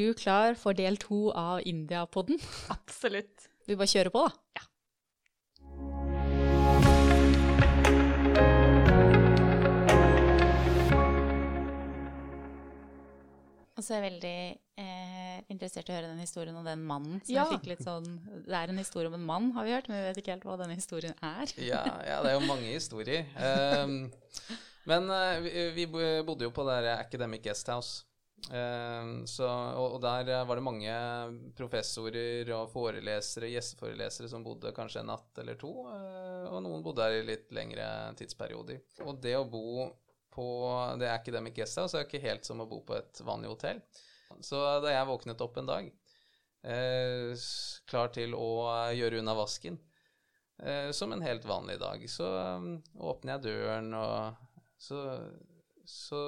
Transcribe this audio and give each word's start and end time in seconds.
du 0.00 0.14
klar 0.16 0.56
for 0.58 0.76
del 0.76 0.96
to 1.00 1.28
av 1.36 1.60
India-podden? 1.68 2.40
Absolutt. 2.72 3.48
Vi 3.68 3.76
bare 3.76 3.90
kjører 3.90 4.12
på, 4.14 4.26
da. 4.26 4.60
Ja. 4.60 4.66
Og 13.80 13.84
så 13.86 13.94
er 13.96 14.02
jeg 14.02 14.10
veldig 14.10 14.38
eh, 14.82 15.36
interessert 15.48 15.88
i 15.88 15.92
å 15.94 15.96
høre 15.96 16.10
den 16.10 16.20
historien 16.20 16.56
om 16.58 16.66
den 16.66 16.82
mannen. 16.84 17.22
som 17.24 17.32
Ja. 17.32 17.46
jeg 17.46 17.60
fikk 17.60 17.70
litt 17.70 17.84
sånn, 17.86 18.08
Det 18.44 18.52
er 18.52 18.68
en 18.68 18.78
historie 18.82 19.08
om 19.08 19.14
en 19.16 19.24
mann, 19.24 19.52
har 19.56 19.64
vi 19.64 19.72
hørt, 19.72 19.88
men 19.88 20.02
vi 20.02 20.08
vet 20.08 20.20
ikke 20.20 20.34
helt 20.34 20.44
hva 20.44 20.58
denne 20.60 20.76
historien 20.76 21.14
er. 21.22 21.48
Ja, 21.56 21.84
ja, 22.04 22.20
det 22.22 22.32
er 22.32 22.36
jo 22.36 22.46
mange 22.46 22.68
historier. 22.68 23.24
Um, 23.36 24.12
men 24.90 25.08
uh, 25.08 25.40
vi, 25.40 25.68
vi 25.72 25.86
bodde 26.26 26.44
jo 26.44 26.52
på 26.52 26.66
det 26.68 26.76
der 26.84 26.98
Academic 26.98 27.42
Guesthouse. 27.46 28.04
Ehm, 28.04 28.09
så, 28.48 29.46
og, 29.78 30.00
der 30.02 30.28
eh, 30.32 30.44
var 30.46 30.58
det 30.58 30.64
mange 30.64 30.92
professorer 31.56 32.48
og 32.56 32.70
forelesere, 32.72 33.50
gjesteforelesere 33.52 34.30
som 34.32 34.44
bodde 34.44 34.72
kanskje 34.74 35.02
en 35.02 35.10
natt 35.12 35.40
eller 35.42 35.58
to. 35.60 35.72
eh, 35.92 36.46
og 36.50 36.62
noen 36.64 36.82
bodde 36.82 37.04
der 37.04 37.20
i 37.20 37.26
litt 37.28 37.52
lengre 37.54 37.86
tidsperioder. 38.18 38.80
Og 39.06 39.20
det 39.22 39.36
å 39.38 39.46
bo 39.48 39.90
på 40.34 40.46
det 41.00 41.10
Academic 41.10 41.56
Guesthouse 41.58 41.98
er 41.98 42.06
ikke 42.06 42.22
helt 42.22 42.46
som 42.46 42.62
å 42.62 42.68
bo 42.70 42.80
på 42.86 42.96
et 42.96 43.22
vanlig 43.26 43.52
hotell. 43.52 43.82
Så 44.46 44.60
da 44.82 44.92
jeg 44.94 45.08
våknet 45.08 45.42
opp 45.42 45.58
en 45.58 45.70
dag, 45.70 45.90
eh, 46.64 47.46
klar 47.90 48.12
til 48.14 48.34
å 48.38 48.50
gjøre 48.94 49.22
unna 49.22 49.36
vasken, 49.38 49.78
som 50.92 51.12
en 51.14 51.22
helt 51.24 51.46
vanlig 51.48 51.78
dag. 51.80 52.02
Så 52.12 52.26
um, 52.28 52.74
åpner 53.00 53.38
jeg 53.38 53.44
døren, 53.46 53.94
og 53.96 54.34
så, 54.76 54.98
så 55.88 56.18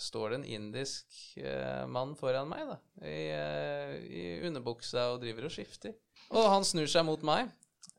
står 0.00 0.32
det 0.32 0.38
en 0.40 0.48
indisk 0.58 1.06
eh, 1.40 1.86
mann 1.90 2.16
foran 2.18 2.48
meg, 2.50 2.66
da, 2.68 2.76
i, 3.06 3.22
eh, 3.36 3.96
i 4.10 4.22
underbuksa 4.48 5.10
og 5.14 5.20
driver 5.22 5.48
og 5.48 5.54
skifter. 5.54 5.96
Og 6.30 6.46
han 6.52 6.66
snur 6.66 6.88
seg 6.90 7.04
mot 7.08 7.22
meg. 7.26 7.50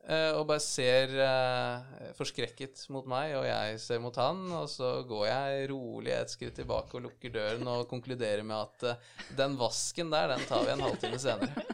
eh, 0.08 0.32
og 0.34 0.46
bare 0.50 0.62
ser 0.64 1.12
eh, 1.22 2.12
forskrekket 2.18 2.86
mot 2.94 3.06
meg, 3.10 3.36
og 3.38 3.46
jeg 3.46 3.78
ser 3.82 4.00
mot 4.02 4.16
han. 4.18 4.40
Og 4.58 4.66
så 4.72 4.94
går 5.08 5.26
jeg 5.28 5.68
rolig 5.70 6.14
et 6.16 6.32
skritt 6.32 6.56
tilbake 6.58 6.98
og 6.98 7.06
lukker 7.06 7.30
døren 7.34 7.68
og 7.70 7.86
konkluderer 7.90 8.42
med 8.46 8.56
at 8.58 8.88
eh, 8.92 9.12
den 9.38 9.58
vasken 9.60 10.10
der, 10.10 10.34
den 10.34 10.46
tar 10.50 10.66
vi 10.66 10.74
en 10.74 10.86
halvtime 10.88 11.20
senere. 11.22 11.66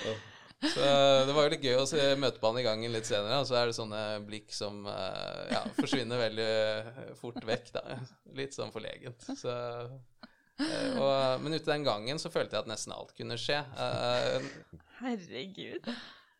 Så 0.60 0.84
det 1.26 1.32
var 1.32 1.46
jo 1.46 1.52
litt 1.54 1.64
gøy 1.64 1.78
å 1.80 1.86
se, 1.88 2.02
møte 2.20 2.40
på 2.40 2.50
han 2.50 2.60
i 2.60 2.64
gangen 2.66 2.92
litt 2.92 3.08
senere, 3.08 3.38
og 3.40 3.48
så 3.48 3.56
er 3.56 3.70
det 3.70 3.76
sånne 3.78 4.00
blikk 4.26 4.52
som 4.52 4.82
eh, 4.92 5.54
ja, 5.54 5.62
forsvinner 5.78 6.20
veldig 6.20 6.50
fort 7.20 7.40
vekk, 7.48 7.70
da. 7.78 7.96
Litt 8.36 8.56
sånn 8.56 8.72
forlegent. 8.74 9.24
Så, 9.40 9.54
eh, 10.60 10.98
og, 11.00 11.40
men 11.40 11.56
ute 11.56 11.70
den 11.72 11.86
gangen 11.88 12.20
så 12.20 12.32
følte 12.32 12.58
jeg 12.58 12.66
at 12.66 12.70
nesten 12.70 12.92
alt 12.92 13.14
kunne 13.16 13.40
skje. 13.40 13.62
Eh, 13.86 14.50
Herregud. 15.00 15.88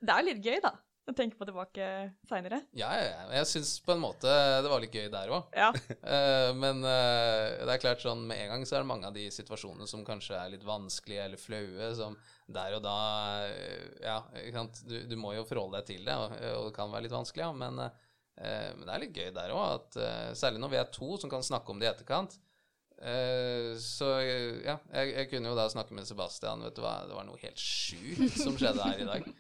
Det 0.01 0.17
er 0.17 0.29
litt 0.29 0.45
gøy, 0.45 0.61
da. 0.65 0.75
Å 1.11 1.15
tenke 1.17 1.35
på 1.41 1.47
tilbake 1.49 1.87
seinere. 2.31 2.61
ja, 2.79 2.89
ja, 2.95 3.07
ja, 3.11 3.23
jeg 3.41 3.49
syns 3.51 3.73
på 3.83 3.97
en 3.97 4.03
måte 4.05 4.31
det 4.63 4.71
var 4.71 4.83
litt 4.85 4.95
gøy 4.95 5.09
der 5.11 5.33
òg. 5.35 5.49
Ja. 5.59 5.73
men 6.63 6.85
eh, 6.87 7.65
det 7.67 7.73
er 7.75 7.83
klart 7.83 8.05
sånn 8.05 8.23
med 8.29 8.45
en 8.45 8.53
gang 8.55 8.67
så 8.69 8.77
er 8.79 8.85
det 8.85 8.91
mange 8.93 9.09
av 9.11 9.17
de 9.17 9.25
situasjonene 9.35 9.89
som 9.91 10.05
kanskje 10.07 10.37
er 10.39 10.53
litt 10.55 10.67
vanskelige 10.69 11.25
eller 11.27 11.41
flaue, 11.41 11.89
som 11.99 12.15
der 12.51 12.77
og 12.79 12.85
da 12.87 12.95
eh, 13.49 13.89
Ja. 14.07 14.21
Du, 14.87 14.95
du 15.11 15.17
må 15.19 15.35
jo 15.37 15.43
forholde 15.49 15.81
deg 15.81 15.91
til 15.91 16.07
det, 16.07 16.15
og, 16.15 16.37
og 16.61 16.69
det 16.71 16.77
kan 16.79 16.93
være 16.95 17.09
litt 17.09 17.15
vanskelig, 17.17 17.45
ja, 17.49 17.51
men, 17.57 17.83
eh, 18.39 18.71
men 18.77 18.87
det 18.87 18.95
er 18.95 19.03
litt 19.05 19.19
gøy 19.19 19.33
der 19.37 19.55
òg, 19.57 19.99
eh, 19.99 20.31
særlig 20.39 20.63
når 20.63 20.73
vi 20.77 20.81
er 20.81 20.95
to 20.95 21.11
som 21.23 21.31
kan 21.33 21.43
snakke 21.47 21.75
om 21.75 21.83
det 21.83 21.89
i 21.89 21.93
etterkant. 21.93 22.39
eh, 23.01 23.71
så 23.81 24.13
eh, 24.21 24.61
ja, 24.67 24.79
jeg, 24.95 25.15
jeg 25.17 25.31
kunne 25.35 25.53
jo 25.53 25.59
da 25.59 25.67
snakke 25.73 25.95
med 25.97 26.07
Sebastian. 26.09 26.63
Vet 26.67 26.77
du 26.79 26.83
hva, 26.85 27.01
det 27.09 27.17
var 27.17 27.27
noe 27.29 27.41
helt 27.43 27.59
sjukt 27.63 28.37
som 28.39 28.59
skjedde 28.61 28.85
her 28.85 29.03
i 29.07 29.09
dag. 29.09 29.31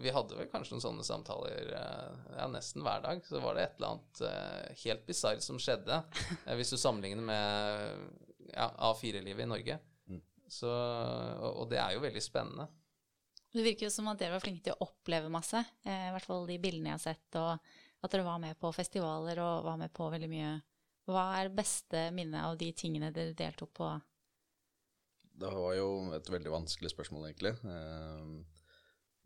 Vi 0.00 0.12
hadde 0.14 0.38
vel 0.38 0.48
kanskje 0.52 0.74
noen 0.74 0.84
sånne 0.84 1.06
samtaler 1.06 1.70
eh, 1.76 2.34
ja, 2.38 2.48
nesten 2.52 2.84
hver 2.86 3.04
dag. 3.04 3.22
Så 3.26 3.42
var 3.42 3.56
det 3.56 3.66
et 3.66 3.78
eller 3.78 3.94
annet 3.94 4.24
eh, 4.26 4.82
helt 4.84 5.06
bisarr 5.08 5.42
som 5.44 5.60
skjedde, 5.60 6.02
eh, 6.46 6.56
hvis 6.58 6.72
du 6.72 6.78
sammenligner 6.80 7.24
med 7.24 8.52
ja, 8.54 8.70
A4-livet 8.90 9.44
i 9.44 9.50
Norge. 9.50 9.78
Så, 10.50 10.70
og, 10.70 11.62
og 11.62 11.66
det 11.70 11.78
er 11.78 11.94
jo 11.94 12.02
veldig 12.02 12.22
spennende. 12.24 12.66
Det 13.50 13.62
virker 13.66 13.88
jo 13.88 13.92
som 13.92 14.08
at 14.10 14.18
dere 14.20 14.36
var 14.36 14.42
flinke 14.42 14.62
til 14.66 14.76
å 14.76 14.86
oppleve 14.86 15.30
masse, 15.32 15.58
eh, 15.82 16.08
i 16.08 16.12
hvert 16.14 16.26
fall 16.26 16.46
de 16.46 16.58
bildene 16.62 16.92
jeg 16.92 16.98
har 16.98 17.02
sett, 17.02 17.38
og 17.38 18.04
at 18.04 18.12
dere 18.12 18.26
var 18.26 18.38
med 18.42 18.58
på 18.58 18.70
festivaler 18.74 19.40
og 19.42 19.66
var 19.66 19.80
med 19.80 19.92
på 19.94 20.06
veldig 20.12 20.30
mye. 20.30 20.52
Hva 21.10 21.24
er 21.40 21.50
beste 21.54 22.06
minnet 22.14 22.44
av 22.46 22.54
de 22.60 22.70
tingene 22.76 23.10
dere 23.14 23.34
deltok 23.34 23.72
på? 23.74 23.90
Det 25.40 25.50
var 25.50 25.74
jo 25.74 25.90
et 26.14 26.30
veldig 26.30 26.52
vanskelig 26.52 26.92
spørsmål, 26.92 27.30
egentlig. 27.30 27.54
Eh, 27.66 28.59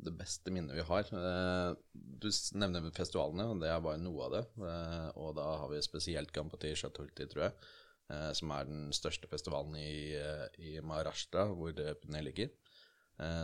Det 0.04 0.12
beste 0.19 0.53
minnet 0.53 0.76
vi 0.76 0.84
har 0.84 1.09
eh, 1.16 1.70
Du 1.94 2.28
nevner 2.60 2.91
festivalene, 2.97 3.47
og 3.53 3.62
det 3.62 3.70
er 3.72 3.81
bare 3.84 4.00
noe 4.03 4.26
av 4.26 4.34
det. 4.37 4.42
Eh, 4.60 5.09
Og 5.22 5.32
da 5.38 5.47
har 5.62 5.72
vi 5.72 5.81
spesielt 5.84 6.32
Gampati 6.34 6.75
Chatulti, 6.76 7.26
tror 7.31 7.47
jeg, 7.47 7.56
eh, 8.12 8.31
som 8.37 8.53
er 8.56 8.69
den 8.69 8.87
største 8.97 9.31
festivalen 9.31 9.78
i, 9.81 10.14
i 10.60 10.76
Maharashtra, 10.84 11.47
hvor 11.56 11.72
Pune 12.03 12.25
ligger. 12.28 12.53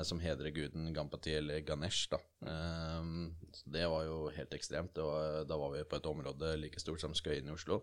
Som 0.02 0.18
hedrer 0.18 0.50
guden 0.50 0.88
Gampati 0.90 1.30
eller 1.38 1.60
Ganesh. 1.62 2.08
Da. 2.10 2.18
Så 3.54 3.70
Det 3.70 3.84
var 3.86 4.02
jo 4.02 4.16
helt 4.34 4.56
ekstremt. 4.56 4.98
Var, 4.98 5.44
da 5.46 5.58
var 5.60 5.70
vi 5.76 5.84
på 5.86 6.00
et 6.00 6.08
område 6.10 6.56
like 6.58 6.82
stort 6.82 6.98
som 6.98 7.14
Skøyen 7.14 7.46
i 7.46 7.52
Oslo, 7.54 7.78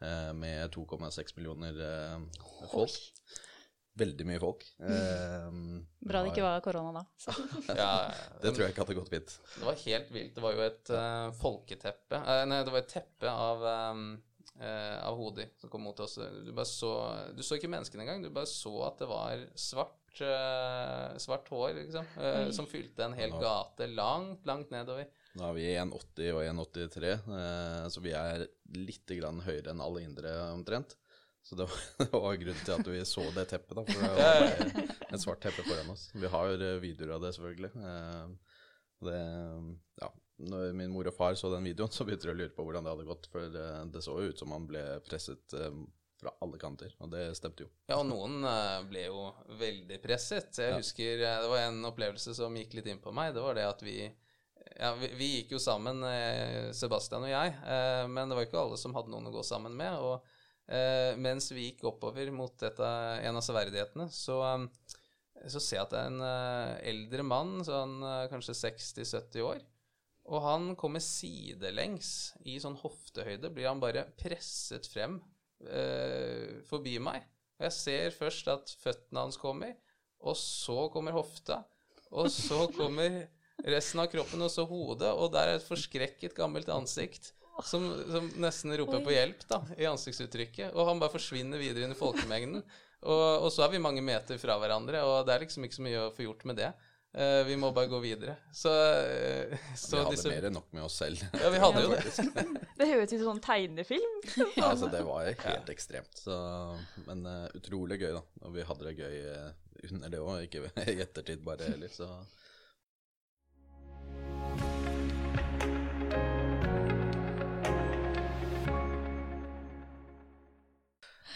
med 0.00 0.72
2,6 0.72 1.36
millioner 1.36 1.76
folk. 2.40 2.72
folk. 2.72 2.96
Veldig 3.98 4.26
mye 4.28 4.40
folk. 4.42 4.64
Eh, 4.78 5.50
Bra 6.08 6.22
det 6.22 6.32
ikke 6.32 6.46
var 6.46 6.62
korona 6.64 7.00
da. 7.00 7.04
Ja, 7.80 7.90
Det 8.42 8.52
tror 8.52 8.64
jeg 8.64 8.74
ikke 8.74 8.84
hadde 8.84 8.96
gått 9.00 9.12
fint. 9.12 9.36
Det 9.56 9.66
var 9.66 9.82
helt 9.84 10.14
vilt. 10.14 10.32
Det 10.36 10.44
var 10.44 10.56
jo 10.56 10.64
et 10.66 10.94
uh, 10.94 11.28
folketeppe 11.40 12.22
uh, 12.22 12.42
Nei, 12.48 12.62
det 12.64 12.74
var 12.74 12.84
et 12.84 12.92
teppe 12.92 13.32
av, 13.32 13.64
um, 13.92 14.04
uh, 14.62 14.96
av 15.08 15.18
hoder 15.18 15.50
som 15.60 15.72
kom 15.72 15.84
mot 15.88 16.00
oss. 16.04 16.18
Du 16.46 16.52
bare 16.52 16.68
så 16.68 16.92
Du 17.36 17.42
så 17.46 17.58
ikke 17.58 17.70
menneskene 17.72 18.06
engang. 18.06 18.22
Du 18.24 18.30
bare 18.34 18.50
så 18.50 18.74
at 18.86 19.02
det 19.02 19.10
var 19.10 19.44
svart, 19.58 20.22
eh, 20.24 21.16
svart 21.22 21.50
hår, 21.52 21.74
liksom, 21.82 22.06
eh, 22.18 22.50
som 22.54 22.66
fylte 22.66 23.04
en 23.04 23.14
hel 23.18 23.34
gate 23.38 23.86
langt, 23.92 24.46
langt 24.48 24.72
nedover. 24.74 25.06
Nå 25.38 25.50
er 25.50 25.54
vi 25.54 25.66
1,80 25.78 26.32
og 26.34 26.40
1,83, 26.42 27.12
eh, 27.38 27.84
så 27.92 28.02
vi 28.02 28.14
er 28.16 28.46
litt 28.74 29.12
grann 29.18 29.42
høyere 29.44 29.70
enn 29.74 29.82
alle 29.84 30.02
indre 30.02 30.32
omtrent. 30.50 30.96
Så 31.48 31.56
det 31.56 31.64
var, 31.64 31.80
det 32.04 32.08
var 32.12 32.34
grunnen 32.42 32.64
til 32.66 32.74
at 32.76 32.88
vi 32.92 33.00
så 33.08 33.22
det 33.32 33.46
teppet, 33.48 33.78
da. 33.78 33.84
For 33.88 34.04
det 34.04 34.14
var 34.20 35.12
et 35.16 35.22
svart 35.22 35.40
teppe 35.46 35.64
foran 35.64 35.94
oss. 35.94 36.08
Vi 36.12 36.28
har 36.28 36.54
eh, 36.60 36.74
videoer 36.82 37.14
av 37.16 37.22
det, 37.24 37.34
selvfølgelig. 37.38 37.70
Eh, 37.88 38.56
Det, 38.98 39.14
ja, 40.02 40.08
når 40.50 40.72
min 40.74 40.90
mor 40.90 41.06
og 41.06 41.14
far 41.14 41.36
så 41.38 41.52
den 41.52 41.64
videoen, 41.68 41.92
så 41.94 42.02
begynte 42.04 42.26
de 42.26 42.32
å 42.34 42.38
lure 42.40 42.50
på 42.56 42.64
hvordan 42.66 42.82
det 42.84 42.90
hadde 42.96 43.06
gått. 43.06 43.28
For 43.32 43.46
eh, 43.46 43.84
det 43.94 44.02
så 44.04 44.16
jo 44.18 44.32
ut 44.32 44.40
som 44.42 44.52
han 44.56 44.66
ble 44.68 44.82
presset 45.06 45.54
eh, 45.54 45.76
fra 46.18 46.32
alle 46.42 46.58
kanter, 46.58 46.90
og 46.98 47.12
det 47.14 47.28
stemte 47.38 47.62
jo. 47.62 47.68
Ja, 47.86 48.00
og 48.00 48.08
noen 48.10 48.42
ble 48.90 49.04
jo 49.06 49.28
veldig 49.60 50.00
presset. 50.02 50.50
Jeg 50.58 50.72
Ja. 50.74 50.80
husker 50.82 51.20
det 51.22 51.34
var 51.52 51.60
en 51.68 51.78
opplevelse 51.86 52.34
som 52.34 52.56
gikk 52.58 52.74
litt 52.80 52.90
inn 52.90 52.98
på 53.04 53.12
meg. 53.14 53.30
Det 53.36 53.44
var 53.44 53.54
det 53.54 53.68
at 53.70 53.84
vi 53.86 54.00
ja, 54.02 54.90
vi, 54.98 55.12
vi 55.16 55.28
gikk 55.36 55.54
jo 55.54 55.60
sammen, 55.62 56.02
Sebastian 56.76 57.24
og 57.24 57.30
jeg, 57.30 57.54
men 58.10 58.28
det 58.28 58.36
var 58.36 58.44
ikke 58.48 58.58
alle 58.60 58.76
som 58.82 58.92
hadde 58.98 59.10
noen 59.14 59.30
å 59.30 59.32
gå 59.38 59.44
sammen 59.46 59.78
med. 59.78 59.94
Og 60.02 60.26
eh, 60.68 61.16
mens 61.20 61.50
vi 61.52 61.68
gikk 61.68 61.86
oppover 61.90 62.30
mot 62.34 62.54
dette, 62.60 62.92
en 63.24 63.40
av 63.40 63.44
severdighetene, 63.44 64.08
så, 64.12 64.38
eh, 64.46 64.94
så 65.48 65.62
ser 65.62 65.80
jeg 65.80 65.86
at 65.86 65.94
det 65.94 66.02
er 66.02 66.12
en 66.12 66.28
eh, 66.28 66.76
eldre 66.92 67.26
mann, 67.26 67.58
sånn 67.66 67.98
eh, 68.04 68.28
kanskje 68.32 68.56
60-70 68.60 69.48
år. 69.48 69.64
Og 70.28 70.44
han 70.44 70.74
kommer 70.76 71.00
sidelengs, 71.00 72.34
i 72.44 72.58
sånn 72.60 72.76
hoftehøyde, 72.82 73.50
blir 73.54 73.70
han 73.70 73.80
bare 73.80 74.04
presset 74.20 74.88
frem 74.90 75.16
eh, 75.64 76.60
forbi 76.68 76.98
meg. 77.00 77.24
Og 77.58 77.66
jeg 77.66 77.76
ser 77.78 78.14
først 78.14 78.50
at 78.52 78.74
føttene 78.82 79.24
hans 79.24 79.40
kommer, 79.40 79.72
og 80.18 80.36
så 80.36 80.88
kommer 80.92 81.16
hofta, 81.16 81.62
og 82.12 82.28
så 82.32 82.66
kommer 82.76 83.24
resten 83.66 84.02
av 84.02 84.10
kroppen, 84.12 84.42
og 84.44 84.52
så 84.52 84.66
hodet, 84.68 85.10
og 85.14 85.32
der 85.34 85.54
er 85.54 85.58
et 85.58 85.66
forskrekket 85.66 86.36
gammelt 86.36 86.68
ansikt 86.70 87.32
som, 87.66 87.86
som 88.10 88.28
nesten 88.42 88.74
roper 88.78 89.00
på 89.04 89.14
hjelp 89.14 89.46
da, 89.50 89.62
i 89.78 89.88
ansiktsuttrykket. 89.88 90.74
Og 90.74 90.86
han 90.88 91.00
bare 91.02 91.14
forsvinner 91.14 91.60
videre 91.60 91.86
inn 91.86 91.94
i 91.94 91.98
folkemengden. 91.98 92.62
Og, 93.06 93.24
og 93.46 93.50
så 93.54 93.64
er 93.64 93.74
vi 93.74 93.82
mange 93.82 94.02
meter 94.02 94.38
fra 94.42 94.58
hverandre, 94.58 95.02
og 95.06 95.26
det 95.26 95.34
er 95.34 95.44
liksom 95.44 95.66
ikke 95.66 95.78
så 95.78 95.84
mye 95.86 96.06
å 96.06 96.14
få 96.14 96.26
gjort 96.26 96.46
med 96.50 96.58
det. 96.58 96.72
Uh, 97.18 97.40
vi 97.48 97.54
må 97.56 97.70
bare 97.72 97.88
gå 97.88 97.98
videre. 98.02 98.34
Så, 98.52 98.68
uh, 98.68 99.54
så 99.76 99.96
vi 99.96 100.02
hadde 100.02 100.16
disse 100.16 100.32
mer 100.32 100.48
enn 100.50 100.56
nok 100.58 100.66
med 100.76 100.84
oss 100.84 100.98
selv. 101.00 101.22
Ja, 101.40 101.48
vi 101.54 101.62
hadde 101.62 101.84
jo 101.86 101.94
det. 101.94 102.02
Det 102.78 102.86
høres 102.86 103.10
ut 103.10 103.14
som 103.16 103.30
sånn 103.32 103.40
tegnefilm. 103.42 104.18
ja, 104.58 104.68
altså, 104.68 104.86
det 104.92 105.00
var 105.06 105.26
helt 105.26 105.70
ekstremt. 105.72 106.12
Så, 106.20 106.36
men 107.08 107.24
uh, 107.26 107.48
utrolig 107.58 107.98
gøy, 108.02 108.12
da. 108.14 108.22
Og 108.44 108.54
vi 108.54 108.66
hadde 108.68 108.86
det 108.86 108.94
gøy 109.00 109.16
under 109.88 110.12
det 110.12 110.20
òg, 110.20 110.44
ikke 110.46 110.68
i 110.92 111.00
ettertid 111.02 111.42
bare 111.46 111.72
heller. 111.72 111.90
Så 111.90 112.06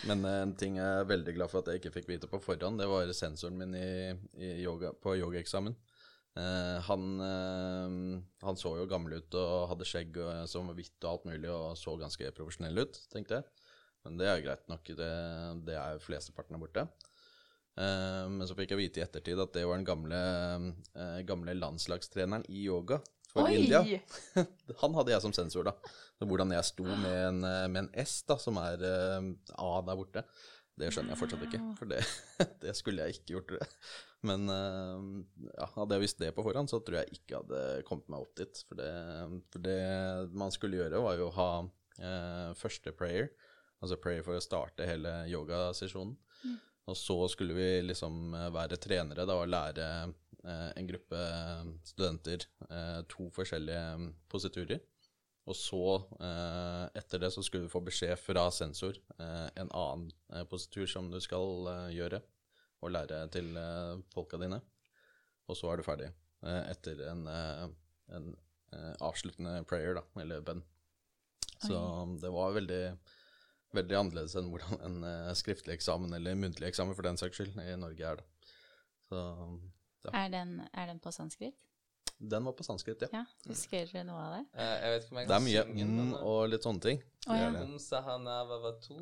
Men 0.08 0.24
eh, 0.26 0.40
en 0.42 0.54
ting 0.58 0.78
jeg 0.80 1.00
er 1.02 1.08
veldig 1.08 1.34
glad 1.36 1.52
for 1.52 1.62
at 1.62 1.70
jeg 1.70 1.82
ikke 1.82 1.94
fikk 1.98 2.10
vite 2.10 2.30
på 2.30 2.40
forhånd, 2.42 2.80
det 2.80 2.88
var 2.90 3.10
sensoren 3.16 3.58
min 3.60 3.76
i, 3.78 3.90
i 4.38 4.52
yoga, 4.64 4.92
på 4.98 5.14
yogaeksamen. 5.20 5.76
Eh, 6.32 6.78
han, 6.88 7.06
eh, 7.20 7.94
han 8.46 8.58
så 8.58 8.74
jo 8.80 8.88
gammel 8.90 9.18
ut 9.20 9.38
og 9.38 9.68
hadde 9.74 9.88
skjegg 9.88 10.18
og, 10.24 10.32
som 10.50 10.70
var 10.70 10.78
hvitt 10.78 10.98
og 11.04 11.10
alt 11.12 11.28
mulig, 11.28 11.50
og 11.52 11.78
så 11.78 11.96
ganske 12.00 12.34
profesjonell 12.36 12.84
ut, 12.84 13.00
tenkte 13.12 13.40
jeg. 13.40 13.70
Men 14.02 14.18
det 14.18 14.28
er 14.28 14.44
greit 14.44 14.68
nok, 14.70 14.92
det, 14.98 15.10
det 15.68 15.78
er 15.78 16.02
flesteparten 16.02 16.56
der 16.56 16.62
borte. 16.62 16.86
Eh, 17.80 18.26
men 18.32 18.44
så 18.48 18.56
fikk 18.58 18.74
jeg 18.74 18.82
vite 18.82 19.00
i 19.00 19.04
ettertid 19.06 19.40
at 19.40 19.54
det 19.54 19.64
var 19.68 19.78
den 19.78 19.88
gamle, 19.88 20.22
eh, 20.92 21.20
gamle 21.28 21.54
landslagstreneren 21.56 22.44
i 22.52 22.66
yoga 22.66 23.00
for 23.32 23.48
Oi! 23.48 23.58
India. 23.62 23.82
Han 24.82 24.96
hadde 24.98 25.14
jeg 25.14 25.24
som 25.24 25.34
sensor, 25.36 25.68
da. 25.70 25.94
Så 26.18 26.28
hvordan 26.28 26.52
jeg 26.54 26.68
sto 26.68 26.86
med 26.86 27.12
en, 27.16 27.44
eh, 27.48 27.68
med 27.72 27.86
en 27.86 27.92
S, 28.04 28.20
da, 28.28 28.38
som 28.40 28.58
er 28.62 28.82
uh, 28.84 29.30
A 29.58 29.70
der 29.86 29.98
borte, 29.98 30.24
det 30.80 30.88
skjønner 30.92 31.12
jeg 31.12 31.20
fortsatt 31.20 31.44
ikke. 31.46 31.60
For 31.78 31.90
det, 31.90 32.00
det 32.64 32.74
skulle 32.78 33.04
jeg 33.04 33.18
ikke 33.18 33.36
gjort, 33.36 33.48
tror 33.50 33.62
jeg. 33.62 33.70
Men 34.28 34.48
eh, 34.54 35.06
ja, 35.50 35.68
hadde 35.76 35.98
jeg 35.98 36.04
visst 36.06 36.22
det 36.22 36.32
på 36.36 36.44
forhånd, 36.46 36.70
så 36.70 36.80
tror 36.84 37.00
jeg 37.02 37.18
ikke 37.18 37.40
hadde 37.42 37.62
kommet 37.88 38.10
meg 38.12 38.24
opp 38.24 38.34
dit. 38.38 38.64
For 38.68 38.80
det, 38.80 38.90
for 39.52 39.64
det 39.66 39.78
man 40.44 40.54
skulle 40.54 40.80
gjøre, 40.80 41.02
var 41.04 41.18
jo 41.20 41.28
å 41.28 41.36
ha 41.38 41.50
eh, 41.98 42.50
første 42.58 42.94
prayer, 42.96 43.32
altså 43.82 44.00
prayer 44.00 44.24
for 44.26 44.38
å 44.38 44.44
starte 44.44 44.88
hele 44.88 45.22
yogasesjonen. 45.32 46.16
Og 46.90 46.96
så 46.98 47.14
skulle 47.30 47.54
vi 47.54 47.66
liksom 47.84 48.32
være 48.50 48.74
trenere 48.82 49.22
da, 49.28 49.36
og 49.38 49.50
lære 49.52 49.86
en 50.50 50.88
gruppe 50.88 51.20
studenter 51.86 52.46
eh, 52.68 53.00
to 53.10 53.28
forskjellige 53.34 53.84
mm, 54.00 54.08
positurer. 54.32 54.80
Og 55.50 55.56
så, 55.58 55.82
eh, 56.22 56.84
etter 57.00 57.22
det, 57.22 57.32
så 57.34 57.42
skulle 57.42 57.66
du 57.66 57.72
få 57.72 57.82
beskjed 57.82 58.14
fra 58.20 58.44
sensor 58.54 58.98
eh, 59.18 59.48
en 59.58 59.70
annen 59.70 60.10
eh, 60.30 60.44
positur 60.46 60.86
som 60.90 61.08
du 61.10 61.18
skal 61.22 61.66
eh, 61.72 61.88
gjøre, 61.96 62.20
og 62.82 62.94
lære 62.94 63.24
til 63.34 63.50
eh, 63.58 63.96
folka 64.14 64.38
dine. 64.38 64.60
Og 65.50 65.58
så 65.58 65.72
er 65.72 65.80
du 65.80 65.86
ferdig 65.86 66.12
eh, 66.12 66.62
etter 66.70 67.02
en, 67.10 67.26
eh, 67.30 67.64
en 68.18 68.30
eh, 68.74 68.94
avsluttende 69.02 69.64
prayer, 69.66 69.98
da, 69.98 70.06
eller 70.22 70.46
bønn. 70.46 70.62
Så 71.62 71.78
det 72.22 72.30
var 72.34 72.54
veldig, 72.54 72.80
veldig 73.74 73.98
annerledes 73.98 74.38
enn 74.38 74.48
hvordan 74.50 74.80
en 74.86 75.04
eh, 75.06 75.34
skriftlig 75.38 75.74
eksamen, 75.74 76.14
eller 76.18 76.38
muntlig 76.38 76.70
eksamen 76.70 76.94
for 76.98 77.06
den 77.06 77.18
saks 77.18 77.38
skyld, 77.38 77.58
i 77.58 77.74
Norge 77.78 78.14
er, 78.14 78.22
da. 78.22 78.54
Så 79.10 79.26
Er 80.10 80.28
den, 80.32 80.60
er 80.72 80.86
den 80.86 80.98
på 80.98 81.10
sanskrit? 81.14 81.54
den 82.22 82.44
var 82.44 82.52
på 82.52 82.64
sanskrit, 82.64 83.02
ja. 83.02 83.08
Ja, 83.12 83.24
husker 83.48 83.88
du 83.90 83.98
noe 84.06 84.20
av 84.22 84.34
det? 84.36 84.42
Eh, 84.54 84.72
jeg 84.84 84.92
vet 84.92 85.04
ikke 85.04 85.12
om 85.14 85.18
jeg 85.18 85.28
Det 85.28 85.34
er 85.34 85.44
mye 85.46 85.62
synge 85.66 85.84
den, 85.84 85.96
mm 85.98 86.14
og 86.30 86.40
litt 86.52 86.66
sånne 86.66 86.84
ting. 86.86 87.02
Oh, 87.26 87.36
ja. 87.38 87.48
Om 87.62 87.72
sahana 87.82 88.36
vavatu. 88.46 88.98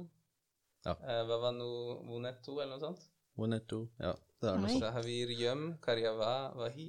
Ja. 0.87 0.95
Eh, 0.95 1.23
vavanu 1.29 1.71
vonetu, 2.09 2.55
eller 2.57 2.77
noe 2.77 2.85
sånt. 2.87 3.05
Moneto, 3.37 3.83
ja, 4.01 4.15
det 4.41 4.49
er 4.51 4.61
noe 4.61 4.73
sånt. 4.73 4.85
Sahavir 4.87 5.33
yem 5.37 5.67
karyava 5.85 6.33
vahi. 6.57 6.89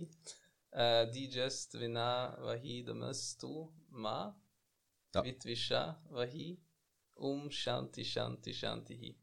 Uh, 0.72 1.04
Digest 1.12 1.75
vina 1.75 2.31
vahi 2.40 2.81
damestu 2.88 3.68
ma. 3.92 4.31
Ja. 5.12 5.24
Vitvisha 5.25 5.84
vahi. 6.16 6.54
Om 7.22 7.50
shanti 7.52 8.08
shanti 8.08 8.56
shantihi. 8.56 9.12
Det 9.12 9.20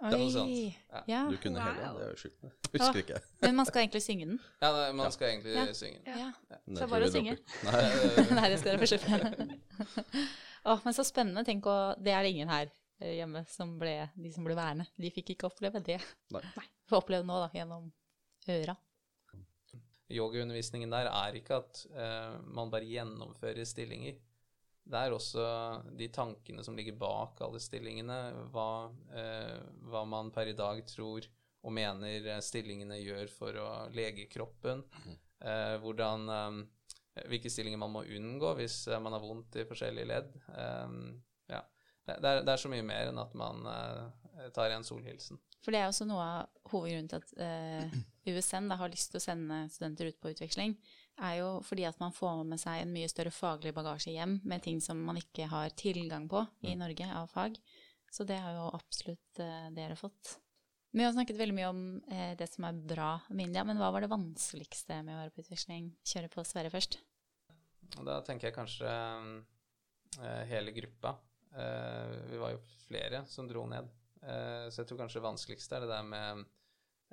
er 0.00 0.14
noe 0.14 0.24
var 0.24 0.32
sant. 0.34 0.52
Ja. 0.90 1.02
Ja, 1.10 1.20
Du 1.30 1.36
kunne 1.42 1.64
hele, 1.64 1.90
det 1.96 2.04
er 2.06 2.10
jo 2.10 2.18
sjukt. 2.22 2.44
Husker 2.72 3.00
ikke. 3.02 3.20
men 3.42 3.56
man 3.58 3.68
skal 3.68 3.82
egentlig 3.82 4.02
synge 4.04 4.26
den. 4.30 4.40
Ja, 4.62 4.70
nei, 4.72 4.90
man 5.00 5.12
skal 5.12 5.28
egentlig 5.28 5.54
Ja. 5.54 5.64
synge. 5.76 6.00
Ja. 6.06 6.28
Men 6.66 6.76
Så 6.80 6.88
bare 6.88 7.08
å 7.08 7.12
synge. 7.12 7.36
Nei, 7.68 8.34
Nei, 8.38 8.48
det 8.48 8.60
skal 8.60 8.72
dere 8.72 8.80
få 8.80 8.90
slippe. 8.90 9.58
oh, 10.70 10.80
men 10.84 10.96
så 10.96 11.04
spennende. 11.04 11.44
Tenk 11.48 11.66
å 11.68 11.78
Det 12.00 12.14
er 12.16 12.22
det 12.24 12.34
ingen 12.34 12.48
her 12.52 12.70
eh, 13.00 13.16
hjemme 13.20 13.44
som 13.48 13.78
ble 13.80 13.96
de 14.16 14.32
som 14.32 14.46
ble 14.46 14.56
værende. 14.58 14.86
De 14.96 15.10
fikk 15.14 15.34
ikke 15.36 15.50
oppleve 15.50 15.82
det. 15.84 16.00
Nei. 16.32 16.44
Får 16.88 17.02
oppleve 17.04 17.26
nå, 17.26 17.40
da, 17.44 17.50
gjennom 17.54 17.90
øra. 18.48 18.76
Yogaundervisningen 20.10 20.90
der 20.90 21.06
er 21.06 21.36
ikke 21.38 21.60
at 21.60 21.84
uh, 21.94 22.40
man 22.50 22.70
bare 22.72 22.88
gjennomfører 22.88 23.62
stillinger. 23.68 24.16
Det 24.90 25.00
er 25.00 25.14
også 25.14 25.44
de 25.98 26.08
tankene 26.12 26.64
som 26.66 26.76
ligger 26.78 26.96
bak 26.98 27.40
alle 27.46 27.60
stillingene, 27.62 28.18
hva, 28.50 28.88
eh, 29.14 29.58
hva 29.90 30.02
man 30.08 30.32
per 30.34 30.50
i 30.50 30.56
dag 30.58 30.82
tror 30.88 31.28
og 31.60 31.74
mener 31.76 32.26
eh, 32.26 32.42
stillingene 32.44 32.98
gjør 33.00 33.32
for 33.32 33.58
å 33.60 33.68
lege 33.94 34.28
kroppen, 34.32 34.82
eh, 35.44 35.76
hvordan, 35.82 36.30
eh, 36.34 37.26
hvilke 37.28 37.52
stillinger 37.52 37.80
man 37.82 37.92
må 37.94 38.04
unngå 38.08 38.54
hvis 38.60 38.82
eh, 38.88 39.02
man 39.02 39.16
har 39.16 39.24
vondt 39.24 39.60
i 39.60 39.66
forskjellige 39.68 40.08
ledd. 40.08 40.32
Eh, 40.54 40.96
ja. 41.52 41.62
det, 42.06 42.16
det, 42.16 42.32
er, 42.32 42.42
det 42.46 42.54
er 42.54 42.64
så 42.64 42.72
mye 42.72 42.86
mer 42.86 43.12
enn 43.12 43.22
at 43.22 43.36
man 43.38 43.68
eh, 43.70 44.48
tar 44.56 44.72
en 44.74 44.86
solhilsen. 44.86 45.40
For 45.60 45.76
det 45.76 45.82
er 45.82 45.90
også 45.90 46.06
noe 46.08 46.24
av 46.24 46.70
hovedgrunnen 46.72 47.10
til 47.10 47.20
at 47.20 47.34
eh, 47.44 48.00
USN 48.32 48.70
da, 48.70 48.80
har 48.80 48.92
lyst 48.92 49.12
til 49.12 49.20
å 49.20 49.24
sende 49.24 49.62
studenter 49.72 50.08
ut 50.08 50.20
på 50.22 50.32
utveksling, 50.32 50.78
er 51.20 51.36
jo 51.40 51.48
fordi 51.66 51.86
at 51.88 52.00
man 52.00 52.14
får 52.14 52.42
med 52.48 52.60
seg 52.60 52.82
en 52.82 52.92
mye 52.94 53.08
større 53.10 53.32
faglig 53.34 53.72
bagasje 53.76 54.14
hjem 54.14 54.38
med 54.48 54.64
ting 54.64 54.80
som 54.84 55.00
man 55.04 55.18
ikke 55.20 55.48
har 55.50 55.72
tilgang 55.78 56.28
på 56.30 56.42
i 56.66 56.76
Norge 56.78 57.08
av 57.14 57.30
fag. 57.32 57.58
Så 58.10 58.26
det 58.26 58.40
har 58.42 58.56
jo 58.56 58.70
absolutt 58.74 59.42
eh, 59.42 59.68
dere 59.74 59.96
fått. 59.98 60.36
Vi 60.90 61.04
har 61.04 61.12
snakket 61.14 61.38
veldig 61.38 61.54
mye 61.54 61.70
om 61.70 61.82
eh, 62.10 62.32
det 62.38 62.48
som 62.50 62.66
er 62.66 62.80
bra 62.94 63.12
med 63.28 63.46
India, 63.46 63.62
men 63.66 63.78
hva 63.78 63.92
var 63.94 64.02
det 64.02 64.10
vanskeligste 64.10 64.98
med 65.06 65.14
å 65.14 65.20
være 65.20 65.34
på 65.34 65.44
utveksling? 65.44 65.92
Kjøre 66.02 66.32
på 66.32 66.44
Sverre 66.48 66.72
først. 66.74 66.98
Da 68.00 68.18
tenker 68.26 68.50
jeg 68.50 68.56
kanskje 68.56 68.90
eh, 68.90 70.42
hele 70.50 70.74
gruppa. 70.74 71.16
Vi 71.50 72.38
var 72.38 72.52
jo 72.52 72.60
flere 72.84 73.24
som 73.26 73.48
dro 73.50 73.64
ned. 73.66 73.88
Så 74.22 74.84
jeg 74.84 74.86
tror 74.86 75.00
kanskje 75.00 75.18
det 75.18 75.24
vanskeligste 75.24 75.74
er 75.74 75.82
det 75.82 75.88
der 75.90 76.04
med 76.06 76.44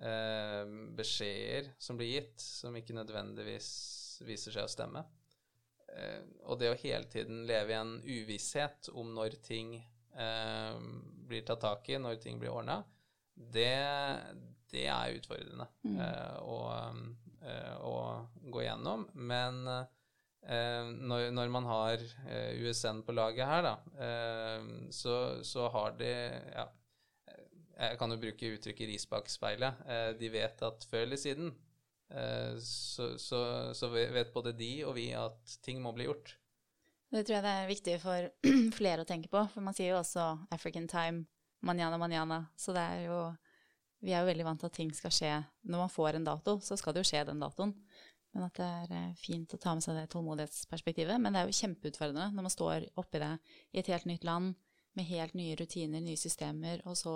eh, 0.02 0.64
beskjeder 0.98 1.72
som 1.80 1.98
blir 1.98 2.14
gitt, 2.14 2.40
som 2.42 2.76
ikke 2.78 2.96
nødvendigvis 2.98 3.70
viser 4.28 4.56
seg 4.56 4.68
å 4.68 4.72
stemme. 4.72 5.04
Eh, 5.94 6.22
og 6.46 6.60
det 6.62 6.72
å 6.72 6.80
hele 6.80 7.08
tiden 7.12 7.46
leve 7.50 7.74
i 7.74 7.80
en 7.80 7.98
uvisshet 8.04 8.92
om 8.94 9.14
når 9.16 9.40
ting 9.46 9.78
eh, 9.78 10.80
blir 11.28 11.46
tatt 11.48 11.64
tak 11.64 11.90
i, 11.90 12.00
når 12.02 12.22
ting 12.24 12.42
blir 12.42 12.54
ordna, 12.54 12.82
det, 13.38 13.78
det 14.72 14.88
er 14.90 15.18
utfordrende 15.20 15.68
eh, 15.94 16.40
å, 16.42 16.58
eh, 17.46 17.76
å 17.86 17.96
gå 18.54 18.66
gjennom. 18.66 19.06
Men 19.14 19.62
eh, 19.70 20.90
når, 20.90 21.30
når 21.36 21.54
man 21.54 21.70
har 21.70 22.04
USN 22.58 23.04
på 23.06 23.16
laget 23.16 23.50
her, 23.50 23.68
da, 23.68 23.76
eh, 24.08 24.68
så, 24.94 25.18
så 25.46 25.70
har 25.74 25.98
de 26.00 26.12
ja, 26.56 26.68
Jeg 27.78 27.98
kan 28.00 28.12
jo 28.12 28.18
bruke 28.18 28.52
uttrykket 28.56 28.90
'ris 28.90 29.06
bak 29.10 29.30
speilet'. 29.30 29.86
Eh, 29.86 30.12
de 30.18 30.30
vet 30.34 30.62
at 30.66 30.86
før 30.90 31.06
eller 31.06 31.20
siden 31.22 31.52
eh, 32.10 32.58
så, 32.64 33.14
så, 33.22 33.40
så 33.78 33.90
vet 33.94 34.34
både 34.34 34.56
de 34.58 34.72
og 34.86 34.96
vi 34.98 35.12
at 35.14 35.58
ting 35.62 35.82
må 35.82 35.94
bli 35.94 36.08
gjort. 36.10 36.34
Det 37.12 37.24
tror 37.24 37.38
jeg 37.38 37.46
det 37.46 37.56
er 37.56 37.70
viktig 37.70 37.98
for 38.04 38.30
flere 38.80 39.04
å 39.04 39.08
tenke 39.08 39.30
på, 39.32 39.44
for 39.54 39.64
man 39.64 39.76
sier 39.78 39.94
jo 39.94 40.02
også 40.02 40.26
African 40.52 40.90
time, 40.92 41.28
manana 41.62 42.00
manana, 42.02 42.42
så 42.58 42.76
det 42.76 42.84
er 42.84 43.06
jo 43.08 43.20
Vi 43.98 44.12
er 44.14 44.22
jo 44.22 44.28
veldig 44.30 44.46
vant 44.46 44.60
til 44.62 44.70
at 44.70 44.76
ting 44.78 44.92
skal 44.94 45.10
skje 45.10 45.32
når 45.66 45.80
man 45.82 45.90
får 45.90 46.16
en 46.16 46.26
dato, 46.28 46.60
så 46.62 46.76
skal 46.78 46.94
det 46.94 47.02
jo 47.02 47.08
skje 47.10 47.24
den 47.26 47.40
datoen. 47.42 47.72
Men 48.36 48.44
at 48.46 48.60
det 48.60 48.66
er 48.66 48.92
eh, 48.94 49.16
fint 49.18 49.56
å 49.56 49.58
ta 49.58 49.74
med 49.74 49.82
seg 49.82 49.98
det 49.98 50.04
tålmodighetsperspektivet. 50.14 51.18
Men 51.18 51.34
det 51.34 51.42
er 51.42 51.50
jo 51.50 51.58
kjempeutfordrende 51.58 52.28
når 52.36 52.46
man 52.46 52.54
står 52.54 52.86
oppi 53.02 53.22
det 53.24 53.32
i 53.74 53.82
et 53.82 53.90
helt 53.90 54.06
nytt 54.06 54.28
land 54.28 54.54
med 54.94 55.10
helt 55.10 55.34
nye 55.34 55.56
rutiner, 55.58 56.04
nye 56.06 56.20
systemer, 56.20 56.84
og 56.86 56.94
så 57.00 57.16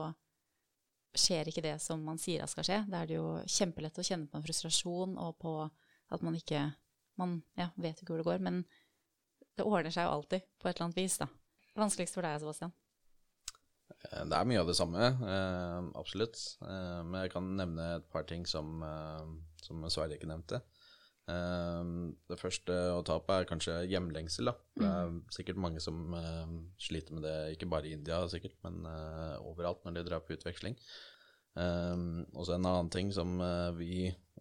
skjer 1.17 1.49
ikke 1.49 1.63
det 1.65 1.75
som 1.83 2.03
man 2.05 2.19
sier 2.21 2.43
at 2.43 2.51
skal 2.51 2.65
skje. 2.67 2.77
Da 2.91 3.01
er 3.01 3.09
det 3.09 3.17
jo 3.17 3.25
kjempelett 3.49 3.99
å 3.99 4.05
kjenne 4.05 4.29
på 4.31 4.39
en 4.39 4.45
frustrasjon 4.45 5.17
og 5.19 5.35
på 5.41 5.55
at 6.11 6.23
man 6.25 6.37
ikke 6.37 6.71
Man 7.19 7.41
ja, 7.59 7.67
vet 7.75 7.99
ikke 7.99 8.13
hvor 8.13 8.21
det 8.21 8.25
går, 8.25 8.39
men 8.41 8.61
det 9.59 9.65
ordner 9.67 9.91
seg 9.93 10.07
jo 10.07 10.13
alltid 10.15 10.45
på 10.57 10.69
et 10.69 10.71
eller 10.71 10.87
annet 10.87 10.97
vis, 10.97 11.17
da. 11.19 11.27
Vanskeligst 11.77 12.15
for 12.15 12.25
deg, 12.25 12.39
Sebastian. 12.41 12.71
Eh, 14.09 14.23
Det 14.25 14.37
er 14.37 14.47
mye 14.47 14.61
av 14.63 14.69
det 14.71 14.77
samme, 14.79 15.09
eh, 15.35 15.89
absolutt. 15.99 16.39
Eh, 16.63 17.01
men 17.03 17.21
jeg 17.21 17.33
kan 17.35 17.51
nevne 17.59 17.89
et 17.97 18.07
par 18.09 18.23
ting 18.23 18.47
som, 18.47 18.81
som 19.61 19.83
Sverre 19.91 20.17
ikke 20.17 20.31
nevnte. 20.31 20.63
Eh, 21.29 21.93
det 22.31 22.39
første 22.41 22.75
å 22.95 23.03
ta 23.07 23.19
på 23.21 23.37
er 23.37 23.47
kanskje 23.49 23.77
hjemlengsel. 23.91 24.49
Da. 24.49 24.55
Det 24.79 24.89
er 24.89 25.15
sikkert 25.37 25.61
mange 25.61 25.83
som 25.83 26.15
eh, 26.17 26.57
sliter 26.81 27.17
med 27.17 27.27
det, 27.27 27.37
ikke 27.55 27.69
bare 27.71 27.91
i 27.91 27.95
India 27.97 28.23
sikkert, 28.31 28.57
men 28.65 28.83
eh, 28.89 29.37
overalt 29.45 29.85
når 29.85 29.99
de 29.99 30.07
drar 30.09 30.25
på 30.25 30.37
utveksling. 30.37 30.77
Um, 31.51 32.21
og 32.31 32.45
så 32.47 32.55
en 32.55 32.67
annen 32.67 32.89
ting 32.93 33.09
som 33.11 33.33
eh, 33.43 33.71
vi 33.75 33.95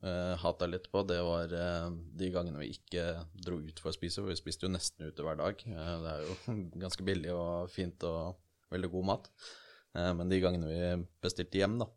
uh, 0.05 0.37
hata 0.39 0.69
litt 0.71 0.87
på, 0.93 1.03
det 1.09 1.19
var 1.27 1.51
eh, 1.51 1.89
de 2.21 2.29
gangene 2.31 2.61
vi 2.63 2.71
ikke 2.77 3.25
dro 3.35 3.59
ut 3.59 3.83
for 3.83 3.91
å 3.91 3.97
spise, 3.97 4.23
for 4.23 4.31
vi 4.31 4.39
spiste 4.39 4.69
jo 4.69 4.75
nesten 4.75 5.09
ute 5.09 5.25
hver 5.27 5.41
dag. 5.41 5.65
Eh, 5.67 5.97
det 6.05 6.13
er 6.13 6.29
jo 6.29 6.37
ganske 6.85 7.07
billig 7.07 7.35
og 7.35 7.73
fint 7.73 8.07
og 8.09 8.39
veldig 8.71 8.93
god 8.95 9.09
mat. 9.11 9.27
Eh, 9.99 10.13
men 10.17 10.31
de 10.31 10.39
gangene 10.43 10.71
vi 10.71 10.93
bestilte 11.25 11.59
hjem, 11.59 11.81
da, 11.83 11.91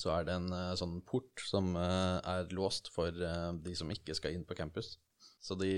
så 0.00 0.12
er 0.14 0.26
det 0.26 0.34
en 0.38 0.52
uh, 0.54 0.72
sånn 0.78 1.00
port 1.04 1.42
som 1.44 1.74
uh, 1.76 2.18
er 2.24 2.52
låst 2.56 2.88
for 2.94 3.12
uh, 3.12 3.52
de 3.60 3.74
som 3.76 3.90
ikke 3.92 4.16
skal 4.16 4.36
inn 4.36 4.46
på 4.48 4.56
campus. 4.56 4.96
Så 5.42 5.56
de, 5.58 5.72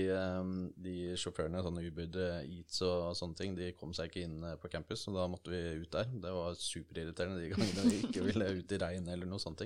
de 0.77 1.15
sjåførene, 1.17 1.63
sånne 1.65 1.81
Uber 1.87 2.19
Eats 2.43 2.83
og 2.85 3.15
sånne 3.17 3.37
ting, 3.39 3.55
de 3.57 3.71
kom 3.73 3.95
seg 3.97 4.11
ikke 4.11 4.27
inn 4.27 4.43
på 4.61 4.69
campus, 4.69 5.01
så 5.07 5.13
da 5.15 5.23
måtte 5.29 5.49
vi 5.49 5.61
ut 5.81 5.89
der. 5.89 6.11
Det 6.21 6.33
var 6.35 6.53
superirriterende 6.61 7.39
de 7.41 7.49
gangene 7.53 7.85
vi 7.87 8.03
ikke 8.05 8.27
ville 8.27 8.51
ut 8.59 8.75
i 8.77 8.79
regn 8.83 9.09
eller 9.09 9.25
noe 9.29 9.41
sånt. 9.41 9.65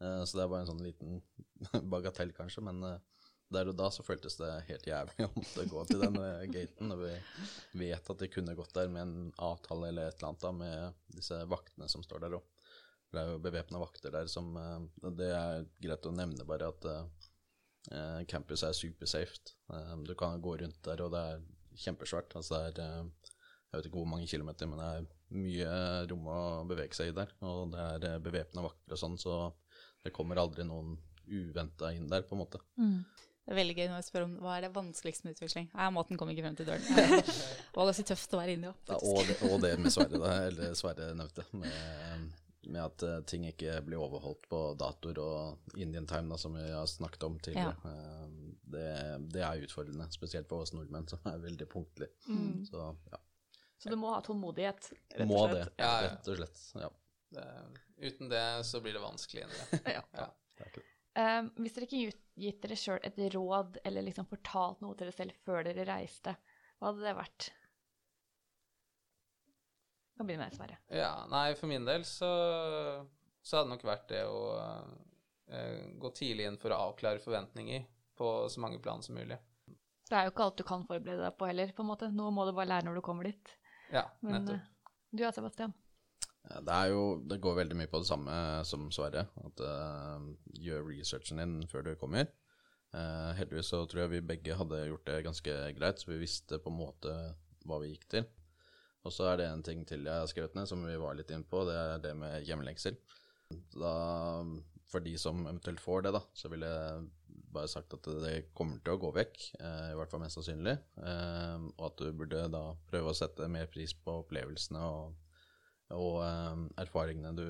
Så 0.00 0.32
det 0.32 0.48
bare 0.48 0.62
en 0.64 0.70
sånn 0.70 0.80
liten 0.80 1.20
bagatell, 1.92 2.32
kanskje, 2.38 2.64
men 2.70 2.80
der 3.52 3.68
og 3.68 3.76
da 3.76 3.90
så 3.92 4.04
føltes 4.06 4.40
det 4.40 4.48
helt 4.70 4.88
jævlig 4.88 5.24
å 5.28 5.30
måtte 5.34 5.68
gå 5.74 5.84
til 5.92 6.06
den 6.06 6.18
gaten. 6.54 6.96
Og 6.96 7.04
vi 7.04 7.84
vet 7.84 8.12
at 8.14 8.24
de 8.24 8.32
kunne 8.32 8.56
gått 8.56 8.72
der 8.80 8.88
med 8.88 9.04
en 9.04 9.32
avtale 9.50 9.92
eller 9.92 10.08
et 10.08 10.22
eller 10.22 10.32
annet 10.32 10.48
da, 10.48 10.56
med 10.64 11.20
disse 11.20 11.42
vaktene 11.52 11.92
som 11.92 12.04
står 12.06 12.24
der 12.24 12.40
òg. 12.40 12.48
Det 13.08 13.20
er 13.20 13.30
jo 13.32 13.40
bevæpna 13.40 13.80
vakter 13.80 14.12
der 14.12 14.28
som 14.28 14.50
eh, 14.60 15.10
Det 15.16 15.28
er 15.32 15.66
greit 15.80 16.08
å 16.08 16.12
nevne 16.12 16.44
bare 16.48 16.68
at 16.68 16.88
uh, 16.92 18.20
campus 18.28 18.64
er 18.66 18.76
supersafe. 18.76 19.54
Uh, 19.72 19.96
du 20.04 20.12
kan 20.18 20.42
gå 20.44 20.58
rundt 20.60 20.82
der, 20.84 21.04
og 21.04 21.14
det 21.14 21.22
er 21.30 21.46
kjempesvært. 21.86 22.36
Altså 22.36 22.66
det 22.76 22.84
er 22.84 23.08
Jeg 23.68 23.78
vet 23.78 23.88
ikke 23.88 24.00
hvor 24.00 24.08
mange 24.08 24.28
kilometer, 24.28 24.68
men 24.68 24.80
det 24.80 24.88
er 24.88 25.08
mye 25.38 25.72
rom 26.08 26.28
å 26.32 26.40
bevege 26.68 26.96
seg 26.96 27.10
i 27.10 27.16
der. 27.16 27.32
Og 27.44 27.74
det 27.74 28.12
er 28.14 28.24
bevæpna 28.24 28.64
vakter 28.64 28.96
og 28.96 29.00
sånn, 29.00 29.18
så 29.20 29.40
det 30.04 30.14
kommer 30.16 30.40
aldri 30.40 30.64
noen 30.64 30.96
uventa 31.28 31.90
inn 31.92 32.08
der, 32.08 32.24
på 32.24 32.32
en 32.36 32.40
måte. 32.40 32.62
Det 33.48 33.52
er 33.54 33.60
veldig 33.62 33.74
gøy 33.76 33.86
når 33.88 34.00
jeg 34.00 34.06
spør 34.10 34.24
om 34.26 34.32
hva 34.44 34.54
er 34.58 34.64
det 34.66 34.68
vanskeligste 34.74 35.24
med 35.24 35.36
utveksling. 35.36 35.68
Nei, 35.72 35.88
maten 35.96 36.18
kom 36.20 36.28
ikke 36.32 36.42
frem 36.44 36.56
til 36.56 36.66
døren. 36.68 36.84
Det 36.88 37.76
var 37.76 37.88
ganske 37.88 38.04
tøft 38.10 38.34
å 38.36 38.40
være 38.42 38.56
inni 38.56 38.68
i. 38.68 38.72
Ja, 38.90 38.98
og, 38.98 39.20
det, 39.24 39.36
og 39.48 39.62
det 39.62 39.70
med 39.80 39.94
Sverre, 39.94 40.20
da, 40.20 40.32
eller 40.50 40.74
Sverre 40.76 41.06
nevnte, 41.16 41.44
med, 41.56 42.34
med 42.66 42.82
at 42.82 43.02
eh, 43.06 43.20
ting 43.30 43.44
ikke 43.48 43.78
blir 43.86 44.00
overholdt 44.02 44.48
på 44.50 44.58
datoer 44.80 45.18
og 45.22 45.78
Indian 45.78 46.06
time, 46.10 46.28
da, 46.32 46.38
som 46.40 46.56
vi 46.58 46.64
har 46.72 46.86
snakket 46.90 47.22
om 47.28 47.38
tidligere. 47.38 47.76
Eh, 47.84 48.26
det, 48.68 48.88
det 49.32 49.44
er 49.46 49.62
utfordrende, 49.64 50.08
spesielt 50.12 50.48
for 50.50 50.64
oss 50.64 50.74
nordmenn 50.74 51.06
som 51.08 51.22
er 51.30 51.38
veldig 51.44 51.68
punktlige. 51.72 52.10
Mm. 52.28 52.64
Så 52.68 52.82
ja, 53.12 53.20
Så 53.78 53.92
du 53.94 53.96
må 54.00 54.10
ha 54.12 54.20
tålmodighet, 54.26 54.90
rett 55.14 55.22
og 55.24 55.30
må 55.30 55.44
slett. 55.46 55.56
det, 55.78 55.84
Ja, 55.84 55.92
ja. 56.02 56.08
rett 56.10 56.28
og 56.34 56.40
slett. 56.42 56.64
Ja, 56.82 56.90
Det, 57.38 57.46
uten 58.08 58.30
det 58.32 58.44
så 58.64 58.80
blir 58.84 58.96
det 58.98 59.04
vanskelig. 59.04 59.46
Ja. 59.96 60.02
Ja. 60.16 60.28
det 60.58 60.66
er 60.66 60.74
det. 60.78 60.84
Eh, 61.18 61.40
hvis 61.62 61.74
dere 61.74 61.86
ikke 61.88 62.18
gitt 62.38 62.60
dere 62.62 62.76
sjøl 62.78 63.00
et 63.02 63.16
råd, 63.34 63.78
eller 63.88 64.04
liksom 64.06 64.26
fortalt 64.30 64.82
noe 64.84 64.94
til 64.94 65.08
dere 65.08 65.16
selv 65.16 65.38
før 65.46 65.64
dere 65.66 65.86
reiste, 65.88 66.36
hva 66.78 66.92
hadde 66.92 67.02
det 67.06 67.14
vært? 67.18 67.48
Kan 70.18 70.26
begynne 70.26 70.48
med 70.48 70.56
Sverre. 70.56 70.80
Ja, 70.90 71.12
nei, 71.30 71.52
for 71.54 71.70
min 71.70 71.84
del 71.86 72.02
så, 72.06 72.28
så 73.38 73.60
hadde 73.60 73.68
det 73.68 73.74
nok 73.76 73.84
vært 73.86 74.08
det 74.10 74.24
å 74.26 74.40
uh, 74.58 75.84
gå 76.02 76.10
tidlig 76.16 76.48
inn 76.48 76.58
for 76.58 76.74
å 76.74 76.80
avklare 76.88 77.22
forventninger 77.22 77.84
på 78.18 78.32
så 78.50 78.64
mange 78.64 78.80
plan 78.82 79.04
som 79.04 79.14
mulig. 79.14 79.38
Det 80.08 80.16
er 80.16 80.26
jo 80.26 80.32
ikke 80.32 80.46
alt 80.48 80.58
du 80.58 80.64
kan 80.66 80.82
forberede 80.88 81.22
deg 81.22 81.36
på 81.38 81.46
heller, 81.46 81.70
på 81.76 81.84
en 81.84 81.90
måte. 81.92 82.08
Noe 82.10 82.32
må 82.34 82.48
du 82.48 82.54
bare 82.56 82.70
lære 82.72 82.88
når 82.88 82.98
du 82.98 83.04
kommer 83.06 83.28
dit. 83.28 83.52
Ja, 83.92 84.08
Men 84.24 84.40
nettopp. 84.40 84.56
eh, 84.56 84.96
du 85.14 85.22
ja, 85.22 85.30
Sebastian? 85.36 85.74
Det 86.48 86.74
er 86.74 86.90
jo, 86.94 87.02
det 87.28 87.40
går 87.44 87.58
veldig 87.60 87.76
mye 87.76 87.90
på 87.92 88.00
det 88.00 88.08
samme 88.08 88.34
som 88.66 88.88
Sverre, 88.94 89.26
at 89.44 89.62
uh, 89.62 90.28
gjør 90.56 90.86
researchen 90.88 91.42
din 91.42 91.58
før 91.68 91.84
du 91.86 91.92
kommer. 92.00 92.30
Uh, 92.94 93.36
heldigvis 93.36 93.68
så 93.70 93.82
tror 93.84 94.06
jeg 94.06 94.14
vi 94.16 94.24
begge 94.32 94.56
hadde 94.56 94.86
gjort 94.88 95.06
det 95.10 95.22
ganske 95.26 95.56
greit, 95.76 96.00
så 96.00 96.10
vi 96.10 96.22
visste 96.22 96.58
på 96.64 96.72
en 96.72 96.80
måte 96.80 97.14
hva 97.68 97.78
vi 97.82 97.92
gikk 97.92 98.08
til. 98.16 98.28
Og 99.08 99.14
så 99.14 99.30
er 99.30 99.40
det 99.40 99.46
en 99.48 99.64
ting 99.64 99.84
til 99.88 100.04
jeg 100.04 100.22
har 100.24 100.28
skrevet 100.28 100.56
ned, 100.58 100.68
som 100.68 100.82
vi 100.84 100.96
var 101.00 101.16
litt 101.16 101.30
inn 101.32 101.46
på, 101.48 101.64
det 101.68 101.76
er 101.78 102.02
det 102.04 102.14
med 102.18 102.42
hjemlengsel. 102.44 102.98
Da, 103.72 103.92
for 104.92 105.04
de 105.04 105.14
som 105.20 105.46
eventuelt 105.46 105.80
får 105.80 106.04
det, 106.04 106.12
da, 106.18 106.20
så 106.36 106.50
ville 106.52 106.68
jeg 106.68 107.06
bare 107.54 107.70
sagt 107.72 107.94
at 107.96 108.04
det 108.20 108.34
kommer 108.56 108.82
til 108.84 108.92
å 108.92 109.00
gå 109.00 109.12
vekk, 109.16 109.38
eh, 109.56 109.86
i 109.94 109.96
hvert 109.96 110.12
fall 110.12 110.20
mest 110.20 110.36
sannsynlig. 110.36 110.76
Eh, 111.00 111.64
og 111.78 111.86
at 111.88 112.02
du 112.02 112.12
burde 112.12 112.42
da 112.52 112.62
prøve 112.90 113.14
å 113.14 113.16
sette 113.16 113.48
mer 113.48 113.70
pris 113.72 113.96
på 113.96 114.20
opplevelsene 114.24 114.84
og 114.84 115.16
og 115.96 116.18
eh, 116.20 116.56
erfaringene 116.82 117.32
du, 117.32 117.46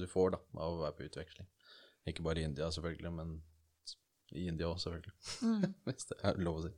du 0.00 0.06
får 0.08 0.30
da, 0.32 0.38
av 0.56 0.78
å 0.78 0.82
være 0.84 0.96
på 0.96 1.08
utveksling. 1.10 1.48
Ikke 2.08 2.24
bare 2.24 2.40
i 2.40 2.46
India, 2.48 2.70
selvfølgelig, 2.72 3.12
men 3.12 3.34
i 4.32 4.46
India 4.48 4.70
òg, 4.70 4.78
selvfølgelig. 4.80 5.12
Hvis 5.84 6.08
det 6.12 6.20
er 6.24 6.40
lov 6.40 6.62
å 6.62 6.66
si. 6.66 6.72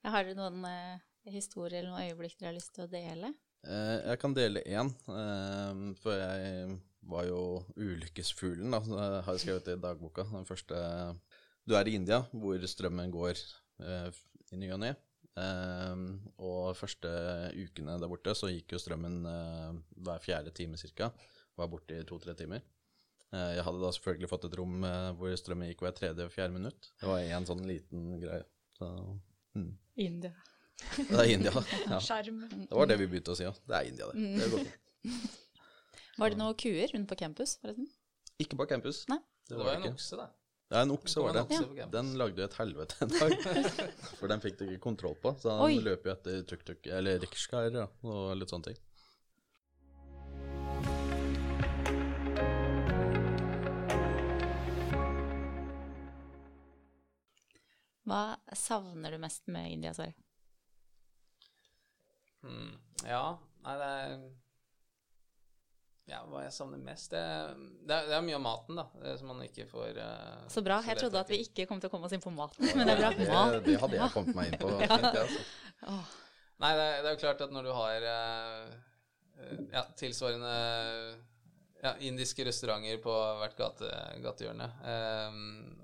Jeg 0.00 0.12
Har 0.14 0.26
dere 0.26 0.36
noen 0.36 0.60
historier 1.28 1.80
eller 1.80 1.92
noen 1.92 2.10
øyeblikk 2.10 2.38
dere 2.38 2.52
har 2.52 2.56
lyst 2.56 2.72
til 2.76 2.86
å 2.86 2.90
dele? 2.90 3.32
Eh, 3.66 3.96
jeg 4.08 4.20
kan 4.22 4.34
dele 4.36 4.62
én, 4.64 4.88
eh, 5.12 5.82
for 6.00 6.16
jeg 6.16 6.78
var 7.10 7.26
jo 7.28 7.42
ulykkesfuglen, 7.76 8.72
da, 8.72 8.80
har 9.24 9.36
jeg 9.36 9.44
skrevet 9.44 9.68
det 9.68 9.76
i 9.76 9.82
dagboka. 9.82 10.24
Den 10.32 10.48
første 10.48 10.80
Du 11.68 11.76
er 11.76 11.86
i 11.86 11.94
India, 11.94 12.22
hvor 12.32 12.58
strømmen 12.66 13.12
går 13.12 13.36
eh, 13.84 14.10
i 14.50 14.56
ny 14.56 14.72
og 14.72 14.80
ne. 14.80 14.94
Og 16.42 16.74
første 16.76 17.08
ukene 17.54 17.94
der 18.00 18.10
borte 18.10 18.34
så 18.34 18.50
gikk 18.50 18.74
jo 18.74 18.80
strømmen 18.82 19.22
hver 20.02 20.20
fjerde 20.20 20.50
time 20.52 20.76
cirka. 20.76 21.12
Var 21.56 21.68
borte 21.70 22.00
i 22.00 22.04
to-tre 22.08 22.34
timer. 22.34 22.64
Eh, 23.30 23.52
jeg 23.56 23.64
hadde 23.66 23.80
da 23.82 23.92
selvfølgelig 23.94 24.30
fått 24.32 24.46
et 24.48 24.56
rom 24.58 24.86
hvor 25.18 25.34
strømmen 25.38 25.70
gikk 25.70 25.84
hver 25.84 25.94
tredje 25.96 26.26
og 26.26 26.34
fjerde 26.34 26.56
minutt. 26.56 26.90
Det 26.98 27.08
var 27.08 27.22
en 27.22 27.46
sånn 27.48 27.62
liten 27.68 28.16
greie. 28.22 28.44
Så 28.76 28.88
mm. 29.54 29.70
India. 30.02 30.34
Det 30.96 31.20
er 31.20 31.30
India. 31.36 31.52
Ja. 31.90 32.00
Skjerm. 32.02 32.42
Det 32.50 32.76
var 32.76 32.90
det 32.90 32.98
vi 33.00 33.08
begynte 33.10 33.34
å 33.34 33.38
si 33.38 33.46
òg. 33.48 33.58
Det 33.68 33.78
er 33.78 33.88
India, 33.90 34.10
det. 34.10 34.26
det 34.40 34.50
går. 34.54 34.68
Var 36.20 36.34
det 36.34 36.36
noen 36.36 36.56
kuer 36.58 36.90
rundt 36.92 37.08
på 37.08 37.16
campus, 37.16 37.54
forresten? 37.62 37.86
Ikke 38.42 38.58
på 38.60 38.66
campus. 38.68 39.06
Nei. 39.08 39.20
Det 39.48 39.56
var 39.56 39.72
jo 39.72 39.78
en 39.80 39.94
okse, 39.94 40.18
da. 40.20 40.26
Ja, 40.70 40.82
en 40.84 40.92
okse 40.94 41.22
var 41.22 41.34
var 41.34 41.48
det. 41.48 41.56
Ja. 41.80 41.86
Den 41.90 42.12
lagde 42.20 42.44
et 42.44 42.54
helvete 42.54 42.94
en 43.02 43.10
dag. 43.10 43.32
For 44.20 44.30
den 44.30 44.42
fikk 44.44 44.60
du 44.60 44.66
ikke 44.68 44.82
kontroll 44.84 45.16
på. 45.18 45.32
Så 45.40 45.48
den 45.50 45.64
Oi. 45.64 45.80
løper 45.82 46.12
jo 46.12 46.14
etter 46.14 46.44
tuk-tuk, 46.46 46.86
eller 46.86 47.18
riksjkaer 47.24 47.74
ja, 47.74 47.88
og 48.06 48.36
litt 48.38 48.52
sånne 48.52 48.70
ting. 48.70 48.78
Hva 58.10 58.22
savner 58.58 59.14
du 59.14 59.18
mest 59.22 59.46
med 59.50 59.72
India, 59.74 59.94
Sverre? 59.94 60.14
Mm. 62.46 62.70
Ja, 63.04 63.24
nei, 63.66 63.74
det 63.80 63.88
er 63.88 64.12
Ja, 66.10 66.22
hva 66.26 66.40
jeg 66.42 66.54
savner 66.56 66.80
mest 66.82 67.12
Det, 67.12 67.20
det, 67.86 67.94
er, 67.94 68.06
det 68.08 68.14
er 68.16 68.24
mye 68.24 68.38
av 68.38 68.42
maten, 68.42 68.78
da, 68.80 68.86
det 69.04 69.12
som 69.20 69.28
man 69.30 69.42
ikke 69.44 69.66
får 69.70 70.00
uh, 70.00 70.48
Så 70.50 70.62
bra. 70.66 70.80
Jeg 70.86 70.98
trodde 71.02 71.20
at 71.20 71.30
vi 71.30 71.42
ikke 71.44 71.66
kom 71.70 71.82
til 71.82 71.90
å 71.90 71.92
komme 71.92 72.08
oss 72.08 72.16
inn 72.16 72.24
på 72.24 72.32
maten, 72.34 72.64
men 72.74 72.88
det 72.88 72.96
er 72.96 73.02
bra. 73.04 73.10
Det, 73.14 73.28
Mat. 73.30 73.58
det 73.66 73.76
hadde 73.84 74.00
jeg 74.00 74.14
kommet 74.16 74.38
meg 74.40 74.50
inn 74.54 74.58
på. 74.62 74.72
ja. 74.80 74.88
jeg, 74.88 75.12
altså. 75.26 75.44
oh. 75.92 76.16
Nei, 76.60 76.72
det, 76.76 76.86
er- 76.86 76.98
det 77.04 77.08
er 77.08 77.14
jo 77.14 77.20
klart 77.22 77.44
at 77.46 77.52
når 77.54 77.68
du 77.68 77.70
har 77.72 78.08
eh, 78.14 78.72
eh, 79.40 79.60
ja, 79.72 79.84
tilsvarende 79.96 80.50
ja, 81.80 81.94
indiske 82.04 82.44
restauranter 82.44 82.98
på 83.00 83.14
hvert 83.40 83.56
gate, 83.56 83.88
gatehjørne, 84.20 84.66
um, 84.84 85.38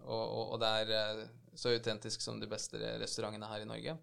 og, 0.05 0.21
og, 0.27 0.43
og 0.57 0.61
det 0.61 0.73
er 0.83 0.93
eh, 0.99 1.23
så 1.57 1.73
autentisk 1.73 2.21
som 2.21 2.37
de 2.43 2.51
beste 2.51 2.77
restaurantene 3.01 3.49
her 3.49 3.65
i 3.65 3.69
Norge. 3.71 3.95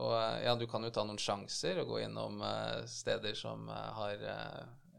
Og 0.00 0.12
eh, 0.16 0.42
ja, 0.46 0.56
du 0.58 0.66
kan 0.70 0.84
jo 0.84 0.92
ta 0.94 1.04
noen 1.06 1.20
sjanser 1.20 1.80
og 1.82 1.94
gå 1.94 2.02
innom 2.04 2.42
eh, 2.44 2.82
steder 2.90 3.38
som 3.38 3.68
eh, 3.70 3.88
har 3.96 4.28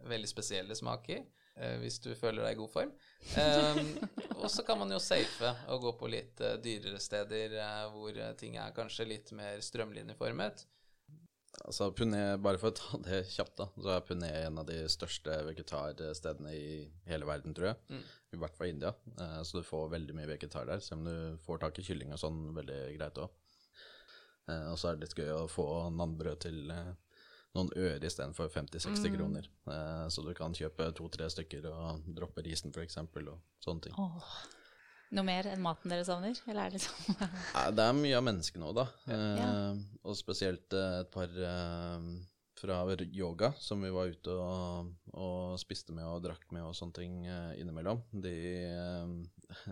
veldig 0.10 0.30
spesielle 0.30 0.76
smaker, 0.78 1.24
eh, 1.56 1.78
hvis 1.84 2.00
du 2.04 2.12
føler 2.18 2.46
deg 2.46 2.58
i 2.58 2.62
god 2.62 2.74
form. 2.74 2.94
Eh, 3.38 3.82
og 4.42 4.50
så 4.52 4.66
kan 4.68 4.82
man 4.82 4.94
jo 4.94 5.02
safe 5.04 5.54
og 5.72 5.88
gå 5.88 5.96
på 6.02 6.12
litt 6.12 6.44
dyrere 6.64 7.02
steder 7.02 7.58
hvor 7.94 8.18
ting 8.40 8.58
er 8.58 8.76
kanskje 8.76 9.10
litt 9.10 9.34
mer 9.38 9.62
strømlinjeformet. 9.64 10.66
Altså, 11.68 11.90
Pune, 11.94 12.20
bare 12.42 12.60
for 12.62 12.72
å 12.72 12.78
ta 12.78 12.98
det 13.04 13.20
kjapt, 13.30 13.58
da, 13.60 13.68
så 13.76 13.92
er 13.94 14.06
Pune 14.08 14.30
en 14.40 14.60
av 14.62 14.68
de 14.70 14.80
største 14.90 15.36
vegetarstedene 15.50 16.54
i 16.56 16.72
hele 17.10 17.28
verden, 17.28 17.54
tror 17.58 17.72
jeg. 17.72 17.80
Mm. 17.92 18.06
I 18.32 18.40
hvert 18.42 18.58
fall 18.58 18.72
India. 18.72 18.94
Eh, 19.20 19.42
så 19.48 19.60
du 19.60 19.68
får 19.68 19.92
veldig 19.92 20.16
mye 20.18 20.30
vegetar 20.32 20.70
der, 20.70 20.82
selv 20.84 21.02
om 21.02 21.10
du 21.10 21.44
får 21.46 21.62
tak 21.66 21.82
i 21.82 21.86
kylling 21.86 22.16
og 22.16 22.22
sånn 22.24 22.42
veldig 22.56 22.80
greit 22.96 23.20
òg. 23.22 23.36
Eh, 24.52 24.68
og 24.72 24.78
så 24.80 24.92
er 24.92 25.00
det 25.00 25.08
litt 25.08 25.18
gøy 25.24 25.32
å 25.40 25.48
få 25.52 25.68
nannbrød 25.96 26.44
til 26.46 26.72
eh, 26.74 26.94
noen 27.58 27.72
øre 27.76 28.08
istedenfor 28.08 28.52
50-60 28.54 29.16
kroner. 29.18 29.50
Eh, 29.68 30.08
så 30.14 30.24
du 30.24 30.32
kan 30.38 30.56
kjøpe 30.56 30.92
to-tre 30.98 31.28
stykker 31.32 31.68
og 31.72 32.08
droppe 32.16 32.44
risen, 32.46 32.72
f.eks., 32.76 33.00
og 33.02 33.38
sånne 33.64 33.88
ting. 33.88 33.96
Oh. 34.00 34.34
Noe 35.12 35.28
mer 35.28 35.50
enn 35.52 35.60
maten 35.60 35.92
dere 35.92 36.06
savner? 36.08 36.38
Eller 36.48 36.70
er 36.70 36.72
det 36.72 36.80
liksom 36.80 37.18
Nei, 37.58 37.64
Det 37.76 37.84
er 37.84 37.98
mye 37.98 38.20
av 38.20 38.28
menneskene 38.30 38.70
òg, 38.70 38.78
da. 38.80 38.86
Eh, 39.12 39.40
Ja. 39.42 39.50
Og 40.08 40.16
spesielt 40.18 40.72
eh, 40.78 41.02
et 41.04 41.12
par 41.14 41.34
fra 42.62 42.76
yoga 43.10 43.48
som 43.58 43.82
vi 43.82 43.90
var 43.90 44.12
ute 44.14 44.34
og, 44.38 44.92
og 45.18 45.56
spiste 45.58 45.96
med 45.98 46.06
og 46.06 46.22
drakk 46.22 46.44
med 46.54 46.62
og 46.62 46.76
sånne 46.78 46.94
ting 46.94 47.16
innimellom. 47.58 48.04
De, 48.14 48.36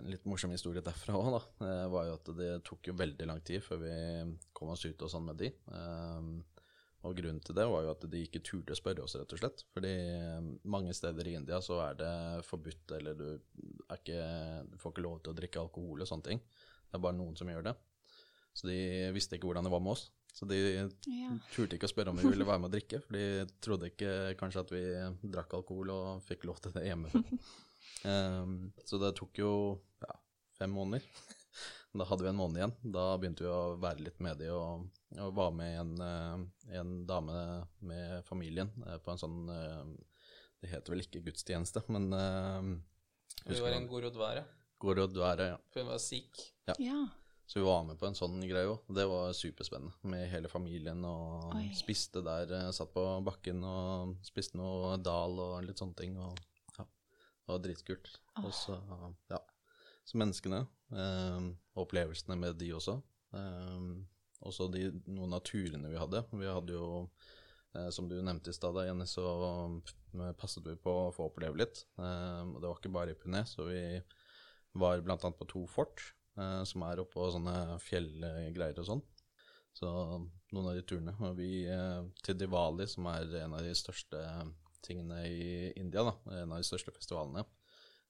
litt 0.05 0.25
morsom 0.29 0.51
historie 0.51 0.81
derfra 0.85 1.15
òg, 1.17 1.29
da, 1.35 1.41
eh, 1.67 1.87
var 1.91 2.05
jo 2.09 2.13
at 2.19 2.31
det 2.37 2.51
tok 2.67 2.89
jo 2.91 2.93
veldig 2.99 3.27
lang 3.29 3.41
tid 3.45 3.63
før 3.65 3.79
vi 3.83 3.93
kom 4.53 4.69
oss 4.73 4.85
ut 4.85 5.01
og 5.05 5.11
sånn 5.11 5.25
med 5.29 5.37
de. 5.41 5.51
Eh, 5.71 6.31
og 7.07 7.15
grunnen 7.15 7.39
til 7.39 7.55
det 7.55 7.63
var 7.71 7.85
jo 7.85 7.91
at 7.93 8.01
de 8.11 8.21
ikke 8.25 8.41
turte 8.43 8.75
å 8.75 8.79
spørre 8.79 9.05
oss, 9.05 9.15
rett 9.15 9.31
og 9.31 9.39
slett. 9.39 9.63
Fordi 9.73 9.91
eh, 9.93 10.49
mange 10.67 10.91
steder 10.97 11.29
i 11.31 11.35
India 11.39 11.61
så 11.63 11.77
er 11.85 11.93
det 12.01 12.13
forbudt, 12.49 12.91
eller 12.97 13.15
du, 13.15 13.27
er 13.89 14.01
ikke, 14.01 14.23
du 14.73 14.77
får 14.81 14.91
ikke 14.95 15.05
lov 15.05 15.21
til 15.23 15.31
å 15.31 15.37
drikke 15.39 15.61
alkohol 15.63 16.03
og 16.03 16.09
sånne 16.11 16.27
ting. 16.27 16.41
Det 16.89 16.97
er 16.99 17.05
bare 17.05 17.15
noen 17.15 17.37
som 17.39 17.47
gjør 17.47 17.69
det. 17.69 17.75
Så 18.57 18.67
de 18.67 18.79
visste 19.15 19.37
ikke 19.37 19.47
hvordan 19.47 19.63
det 19.63 19.71
var 19.71 19.79
med 19.85 19.93
oss. 19.95 20.09
Så 20.35 20.45
de 20.49 20.57
Ja. 21.07 21.29
turte 21.53 21.77
ikke 21.77 21.87
å 21.87 21.91
spørre 21.93 22.11
om 22.11 22.17
vi 22.19 22.27
ville 22.29 22.45
være 22.45 22.59
med 22.61 22.69
å 22.69 22.75
drikke, 22.75 22.99
for 23.05 23.15
de 23.15 23.45
trodde 23.63 23.87
ikke 23.89 24.11
kanskje 24.37 24.59
at 24.65 24.71
vi 24.75 24.83
drakk 25.31 25.53
alkohol 25.57 25.89
og 25.95 26.21
fikk 26.27 26.43
lov 26.49 26.59
til 26.61 26.75
det 26.75 26.83
hjemme. 26.89 27.09
Ehm, 28.07 28.71
så 28.85 28.99
det 29.01 29.13
tok 29.19 29.41
jo 29.41 29.51
ja, 30.05 30.15
fem 30.59 30.71
måneder. 30.71 31.05
Da 31.91 32.05
hadde 32.05 32.21
vi 32.21 32.29
en 32.29 32.37
måned 32.37 32.59
igjen. 32.59 32.73
Da 32.93 33.03
begynte 33.17 33.41
vi 33.41 33.49
å 33.49 33.75
være 33.81 34.03
litt 34.05 34.19
med 34.21 34.37
de 34.37 34.51
og, 34.53 34.83
og 35.17 35.31
var 35.33 35.49
med 35.57 35.73
en, 35.79 35.93
eh, 36.05 36.75
en 36.77 36.91
dame 37.09 37.37
med 37.81 38.19
familien 38.27 38.69
eh, 38.85 38.99
på 39.01 39.09
en 39.09 39.17
sånn 39.17 39.39
eh, 39.49 39.87
Det 40.61 40.69
heter 40.69 40.93
vel 40.93 41.01
ikke 41.01 41.23
gudstjeneste, 41.25 41.81
men 41.89 42.11
Vi 43.47 43.57
var 43.63 43.73
en 43.73 43.87
gorodvare, 43.89 44.43
Gorodwara, 44.79 45.47
ja. 45.55 45.57
for 45.71 45.81
hun 45.81 45.89
var 45.95 46.03
sikh. 46.03 46.43
ja. 46.77 46.99
Så 47.49 47.57
vi 47.57 47.65
var 47.65 47.81
med 47.87 47.97
på 47.97 48.05
en 48.05 48.13
sånn 48.13 48.35
greie 48.45 48.69
òg. 48.69 48.83
Det 48.93 49.07
var 49.09 49.31
superspennende 49.33 50.11
med 50.11 50.27
hele 50.29 50.51
familien 50.51 50.99
og 51.09 51.55
Oi. 51.57 51.71
spiste 51.73 52.21
der. 52.21 52.51
Satt 52.75 52.91
på 52.93 53.01
bakken 53.25 53.63
og 53.65 54.19
spiste 54.27 54.59
noe 54.59 54.99
dal 55.01 55.33
og 55.41 55.55
litt 55.65 55.81
sånne 55.81 55.97
ting. 55.97 56.19
Og 56.21 56.37
ja, 56.37 56.48
det 57.49 57.55
var 57.55 57.65
dritkult. 57.65 58.09
Og 58.43 58.51
så, 58.53 58.75
ja. 59.31 59.39
Så 60.05 60.19
menneskene, 60.21 60.61
eh, 60.93 61.47
opplevelsene 61.81 62.37
med 62.37 62.59
de 62.61 62.69
også. 62.77 62.99
Eh, 63.33 63.87
også 64.45 64.67
de, 64.71 64.83
noen 65.09 65.33
av 65.33 65.41
turene 65.47 65.89
vi 65.89 65.97
hadde. 65.97 66.21
Vi 66.29 66.45
hadde 66.45 66.75
jo, 66.75 67.07
eh, 67.73 67.89
som 67.95 68.05
du 68.09 68.19
nevnte 68.21 68.53
i 68.53 68.55
stad, 68.57 68.77
Jenny, 68.85 69.09
så 69.09 69.25
eh, 69.49 70.31
passet 70.37 70.69
vi 70.69 70.77
på 70.77 70.93
å 71.07 71.11
få 71.15 71.31
oppleve 71.31 71.57
litt. 71.63 71.83
Eh, 71.97 72.45
og 72.45 72.59
det 72.61 72.69
var 72.69 72.77
ikke 72.77 72.93
bare 72.99 73.17
i 73.17 73.19
Puné, 73.19 73.41
så 73.49 73.65
vi 73.65 73.81
var 74.77 75.01
annet 75.01 75.41
på 75.41 75.49
to 75.49 75.65
fort 75.65 76.05
eh, 76.37 76.61
som 76.69 76.85
er 76.85 77.01
oppå 77.01 77.31
sånne 77.33 77.79
fjellgreier 77.81 78.77
og 78.77 78.91
sånn. 78.93 79.05
Så 79.73 79.89
noen 80.53 80.69
av 80.69 80.77
de 80.77 80.85
turene. 80.85 81.17
Og 81.25 81.33
vi 81.41 81.65
eh, 81.65 82.01
til 82.21 82.37
Diwali, 82.37 82.85
som 82.89 83.09
er 83.09 83.39
en 83.41 83.57
av 83.57 83.65
de 83.65 83.73
største 83.77 84.21
tingene 84.85 85.23
i 85.27 85.71
India, 85.79 86.03
da, 86.07 86.13
en 86.41 86.53
av 86.53 86.59
de 86.59 86.67
største 86.67 86.93
festivalene, 86.95 87.45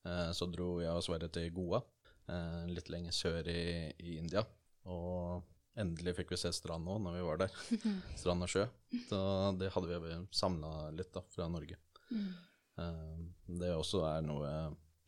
eh, 0.08 0.30
så 0.36 0.48
dro 0.52 0.80
jeg 0.84 0.96
og 0.96 1.06
Sverre 1.06 1.30
til 1.34 1.50
Goa, 1.56 1.82
eh, 2.30 2.66
litt 2.72 2.92
lenger 2.94 3.16
sør 3.16 3.50
i, 3.52 3.62
i 4.00 4.18
India. 4.22 4.46
Og 4.90 5.46
endelig 5.80 6.16
fikk 6.18 6.34
vi 6.34 6.42
se 6.42 6.52
strand 6.56 6.88
nå 6.88 6.98
når 7.04 7.18
vi 7.18 7.26
var 7.28 7.42
der. 7.44 7.58
strand 8.22 8.46
og 8.46 8.52
sjø. 8.52 8.68
Så 9.08 9.20
det 9.60 9.72
hadde 9.76 10.04
vi 10.06 10.22
samla 10.36 10.90
litt 10.96 11.12
da, 11.16 11.24
fra 11.34 11.50
Norge. 11.52 11.80
Eh, 12.10 13.18
det 13.62 13.74
også 13.76 14.06
er 14.10 14.26
noe 14.26 14.54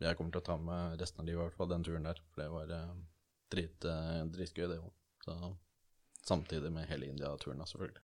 jeg 0.01 0.18
kommer 0.18 0.34
til 0.34 0.41
å 0.41 0.48
ta 0.48 0.56
med 0.58 0.98
resten 0.98 1.22
av 1.22 1.27
livet, 1.27 1.44
i 1.44 1.46
hvert 1.46 1.58
fall 1.60 1.70
den 1.70 1.84
turen 1.86 2.08
der. 2.08 2.22
For 2.34 2.41
det 2.41 2.48
var 2.50 2.72
drit, 3.53 3.86
dritgøy, 4.34 4.65
det 4.72 4.80
òg. 4.82 5.60
Samtidig 6.25 6.72
med 6.74 6.88
hele 6.89 7.10
India-turen, 7.10 7.62
selvfølgelig. 7.70 8.01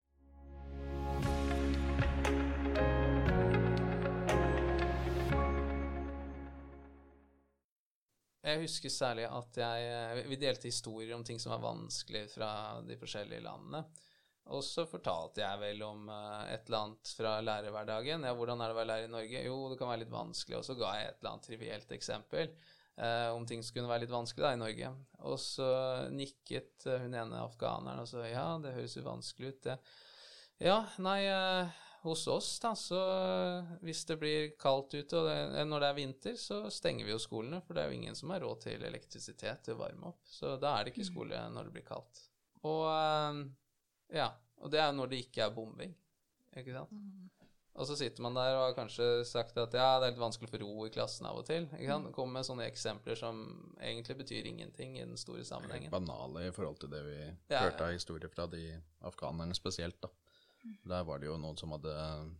Jeg 8.46 8.62
husker 8.62 8.92
særlig 8.94 9.24
at 9.26 9.56
jeg 9.58 10.26
Vi 10.30 10.38
delte 10.38 10.70
historier 10.70 11.16
om 11.16 11.24
ting 11.26 11.40
som 11.42 11.54
var 11.56 11.64
vanskelig 11.64 12.28
fra 12.30 12.50
de 12.86 12.98
forskjellige 13.00 13.42
landene. 13.42 13.82
Og 14.54 14.62
så 14.62 14.84
fortalte 14.86 15.42
jeg 15.42 15.58
vel 15.58 15.80
om 15.82 16.06
eh, 16.12 16.52
et 16.54 16.68
eller 16.68 16.84
annet 16.84 17.12
fra 17.18 17.32
lærerhverdagen. 17.42 18.26
Ja, 18.28 18.34
hvordan 18.38 18.60
er 18.62 18.70
det 18.70 18.76
å 18.76 18.78
være 18.78 18.90
lærer 18.92 19.08
i 19.08 19.10
Norge? 19.10 19.42
Jo, 19.42 19.56
det 19.72 19.78
kan 19.80 19.90
være 19.90 20.04
litt 20.04 20.12
vanskelig. 20.12 20.60
Og 20.60 20.66
så 20.68 20.76
ga 20.78 20.92
jeg 20.94 21.08
et 21.08 21.16
eller 21.18 21.32
annet 21.32 21.48
trivielt 21.48 21.94
eksempel 21.96 22.44
eh, 22.46 23.30
om 23.34 23.46
ting 23.50 23.64
som 23.66 23.74
kunne 23.74 23.90
være 23.90 24.04
litt 24.04 24.14
vanskelig 24.14 24.46
da 24.46 24.52
i 24.54 24.60
Norge. 24.60 24.92
Og 25.26 25.40
så 25.42 25.70
nikket 26.14 26.86
eh, 26.86 27.02
hun 27.02 27.18
ene 27.18 27.42
afghaneren 27.42 28.04
og 28.04 28.10
sa 28.10 28.22
ja, 28.30 28.46
det 28.62 28.76
høres 28.76 28.94
jo 28.94 29.02
vanskelig 29.08 29.50
ut, 29.50 29.60
det. 29.66 29.76
Ja, 30.62 30.78
nei, 31.02 31.18
eh, 31.26 31.82
hos 32.08 32.24
oss 32.32 32.48
da, 32.62 32.72
så 32.78 32.98
eh, 33.12 33.74
hvis 33.86 34.04
det 34.08 34.16
blir 34.20 34.48
kaldt 34.60 34.94
ute, 34.94 35.18
og 35.20 35.28
det, 35.28 35.36
eh, 35.60 35.66
når 35.68 35.84
det 35.84 35.90
er 35.90 35.98
vinter, 35.98 36.38
så 36.40 36.62
stenger 36.72 37.06
vi 37.08 37.14
jo 37.14 37.20
skolene, 37.22 37.60
for 37.66 37.76
det 37.76 37.84
er 37.84 37.92
jo 37.92 37.98
ingen 38.00 38.18
som 38.18 38.32
har 38.34 38.42
råd 38.44 38.64
til 38.66 38.86
elektrisitet 38.88 39.64
til 39.66 39.76
å 39.76 39.82
varme 39.84 40.10
opp. 40.12 40.20
Så 40.30 40.56
da 40.62 40.76
er 40.78 40.86
det 40.86 40.94
ikke 40.94 41.08
skole 41.10 41.44
når 41.54 41.68
det 41.70 41.76
blir 41.78 41.86
kaldt. 41.88 42.24
Og 42.66 42.84
eh, 42.90 43.40
ja, 44.22 44.30
og 44.62 44.72
det 44.72 44.80
er 44.82 44.92
når 44.96 45.12
det 45.12 45.24
ikke 45.26 45.46
er 45.46 45.56
bombing, 45.56 45.96
ikke 46.56 46.74
sant? 46.76 46.94
Og 47.76 47.84
så 47.84 47.92
sitter 48.00 48.24
man 48.24 48.32
der 48.32 48.54
og 48.56 48.62
har 48.70 48.76
kanskje 48.78 49.06
sagt 49.28 49.58
at 49.60 49.74
ja, 49.76 49.88
det 50.00 50.06
er 50.06 50.12
litt 50.14 50.20
vanskelig 50.22 50.48
få 50.48 50.60
ro 50.62 50.86
i 50.86 50.92
klassen 50.94 51.26
av 51.28 51.42
og 51.42 51.44
til. 51.44 51.66
ikke 51.76 51.90
sant? 51.90 52.08
Kommer 52.16 52.38
med 52.38 52.46
sånne 52.48 52.64
eksempler 52.70 53.18
som 53.20 53.42
egentlig 53.76 54.16
betyr 54.22 54.48
ingenting 54.48 54.94
i 54.96 55.02
den 55.04 55.18
store 55.20 55.44
sammenhengen. 55.44 55.92
Banale 55.92 56.46
i 56.48 56.54
forhold 56.56 56.78
til 56.80 56.94
det 56.94 57.02
vi 57.04 57.18
Ja, 57.52 57.66
hørte 57.66 57.90
av 57.90 57.92
historier 57.92 58.32
fra 58.32 58.46
de 58.48 58.62
afghanerne 59.04 59.52
spesielt, 59.58 59.98
da. 60.00 60.08
Der 60.86 61.06
var 61.08 61.20
det 61.20 61.28
jo 61.28 61.38
noen 61.40 61.58
som 61.60 61.74
hadde 61.76 61.94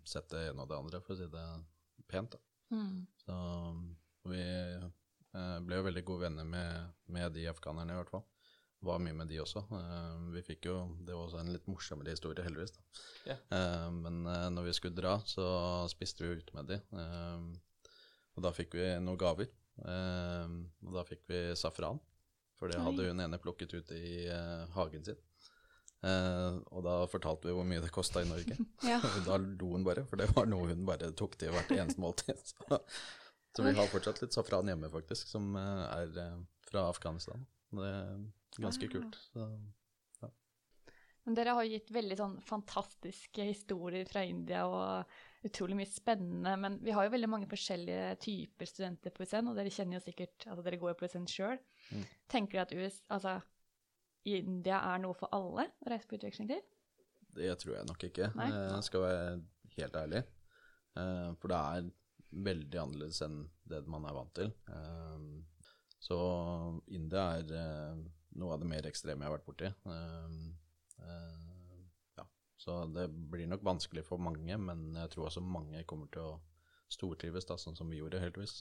sett 0.09 0.29
det 0.33 0.49
ene 0.51 0.65
og 0.65 0.71
det 0.71 0.79
andre, 0.79 1.01
for 1.05 1.15
å 1.15 1.19
si 1.21 1.29
det 1.33 1.47
pent, 2.11 2.37
da. 2.37 2.43
Mm. 2.77 3.07
Så 3.23 3.37
vi 4.31 4.43
eh, 4.43 5.59
ble 5.67 5.79
jo 5.79 5.87
veldig 5.87 6.05
gode 6.07 6.27
venner 6.27 6.49
med, 6.49 6.97
med 7.13 7.37
de 7.37 7.47
afghanerne, 7.51 7.95
i 7.95 8.01
hvert 8.01 8.13
fall. 8.15 8.25
Var 8.87 9.01
mye 9.03 9.17
med 9.17 9.31
de 9.31 9.39
også. 9.43 9.63
Eh, 9.73 10.17
vi 10.35 10.43
fikk 10.45 10.69
jo 10.69 10.77
Det 11.01 11.15
var 11.15 11.29
også 11.29 11.41
en 11.41 11.53
litt 11.55 11.69
morsommere 11.71 12.15
historie, 12.15 12.45
heldigvis. 12.45 12.75
da. 12.77 13.05
Yeah. 13.31 13.45
Eh, 13.59 13.87
men 14.01 14.27
eh, 14.31 14.49
når 14.55 14.69
vi 14.69 14.75
skulle 14.79 14.99
dra, 14.99 15.17
så 15.27 15.47
spiste 15.93 16.27
vi 16.27 16.43
ute 16.43 16.59
med 16.59 16.71
de. 16.73 16.81
Eh, 17.03 17.95
og 18.37 18.45
da 18.45 18.53
fikk 18.53 18.77
vi 18.77 18.91
noen 19.03 19.21
gaver. 19.21 19.49
Eh, 19.81 20.59
og 20.87 20.99
da 20.99 21.07
fikk 21.09 21.25
vi 21.31 21.47
safran, 21.59 22.03
for 22.57 22.73
det 22.73 22.81
hadde 22.81 23.09
hun 23.11 23.25
ene 23.25 23.41
plukket 23.41 23.75
ut 23.77 23.91
i 23.93 24.29
hagen 24.77 25.05
sin. 25.05 25.19
Eh, 26.05 26.57
og 26.77 26.83
da 26.85 26.97
fortalte 27.11 27.49
vi 27.49 27.55
hvor 27.57 27.65
mye 27.67 27.81
det 27.83 27.93
kosta 27.95 28.23
i 28.23 28.29
Norge. 28.29 28.59
Ja. 28.91 29.01
Da 29.27 29.39
lo 29.41 29.73
hun 29.73 29.85
bare, 29.87 30.05
for 30.07 30.21
det 30.21 30.29
var 30.37 30.47
noe 30.51 30.69
hun 30.71 30.85
bare 30.89 31.13
tok 31.17 31.39
til 31.41 31.55
hvert 31.55 31.73
eneste 31.77 32.03
måltid. 32.03 32.43
Så, 33.57 33.63
så 33.63 33.65
vi 33.65 33.73
har 33.79 33.89
fortsatt 33.89 34.19
litt 34.21 34.35
safran 34.37 34.69
hjemme, 34.69 34.91
faktisk, 34.93 35.31
som 35.33 35.55
eh, 35.57 35.85
er 35.97 36.19
eh, 36.21 36.41
fra 36.69 36.83
Afghanistan. 36.91 37.47
Det 37.73 37.87
er 37.89 38.19
ganske 38.61 38.85
Ah. 38.91 38.93
kult. 38.93 39.17
Så, 39.33 39.47
Men 41.27 41.35
dere 41.35 41.55
har 41.59 41.65
gitt 41.67 41.89
veldig 41.91 42.17
sånn 42.21 42.35
fantastiske 42.47 43.43
historier 43.49 44.05
fra 44.07 44.21
India 44.23 44.61
og 44.71 45.09
utrolig 45.49 45.75
mye 45.81 45.89
spennende. 45.91 46.53
Men 46.63 46.77
vi 46.85 46.93
har 46.95 47.03
jo 47.09 47.11
veldig 47.17 47.31
mange 47.33 47.49
forskjellige 47.51 48.13
typer 48.23 48.69
studenter 48.71 49.11
på 49.11 49.25
USN, 49.25 49.49
og 49.51 49.57
dere 49.59 49.73
kjenner 49.75 49.99
jo 49.99 50.05
sikkert 50.05 50.47
altså 50.47 50.63
dere 50.69 50.79
går 50.79 50.95
på 51.01 51.09
USN 51.09 51.27
sjøl. 51.27 51.59
Mm. 51.91 52.05
Tenker 52.31 52.61
dere 52.61 52.67
at 52.69 52.77
US, 52.79 53.01
altså, 53.17 53.35
India 54.27 54.81
er 54.93 54.99
noe 55.03 55.15
for 55.15 55.31
alle 55.35 55.69
å 55.71 55.91
reise 55.93 56.09
på 56.11 56.19
utveksling 56.19 56.51
til? 56.51 56.65
det 57.37 57.53
tror 57.61 57.77
jeg 57.77 57.89
nok 57.89 58.05
ikke, 58.09 58.31
Nei. 58.39 58.49
eh, 58.49 58.81
skal 58.85 59.05
være 59.05 59.25
helt 59.77 59.99
ærlig. 60.01 60.23
Eh, 60.97 61.31
for 61.41 61.53
det 61.53 61.61
er 61.61 61.91
veldig 62.47 62.81
annerledes 62.83 63.23
enn 63.27 63.39
det 63.69 63.83
man 63.93 64.07
er 64.09 64.17
vant 64.17 64.35
til. 64.37 64.53
Eh, 64.73 65.71
så 66.07 66.19
India 66.95 67.27
er 67.39 68.01
noe 68.37 68.55
av 68.55 68.61
det 68.63 68.69
mer 68.71 68.89
ekstreme 68.89 69.25
jeg 69.25 69.31
har 69.31 69.39
vært 69.39 69.49
borti. 69.49 69.71
Ja. 72.17 72.27
Så 72.61 72.77
det 72.93 73.09
blir 73.33 73.49
nok 73.51 73.65
vanskelig 73.65 74.05
for 74.07 74.21
mange, 74.23 74.59
men 74.61 74.95
jeg 74.95 75.11
tror 75.13 75.29
også 75.29 75.43
mange 75.43 75.83
kommer 75.89 76.11
til 76.13 76.23
å 76.23 76.37
stortrives, 76.93 77.49
da, 77.49 77.57
sånn 77.59 77.77
som 77.77 77.91
vi 77.91 77.99
gjorde, 77.99 78.21
heldigvis. 78.23 78.61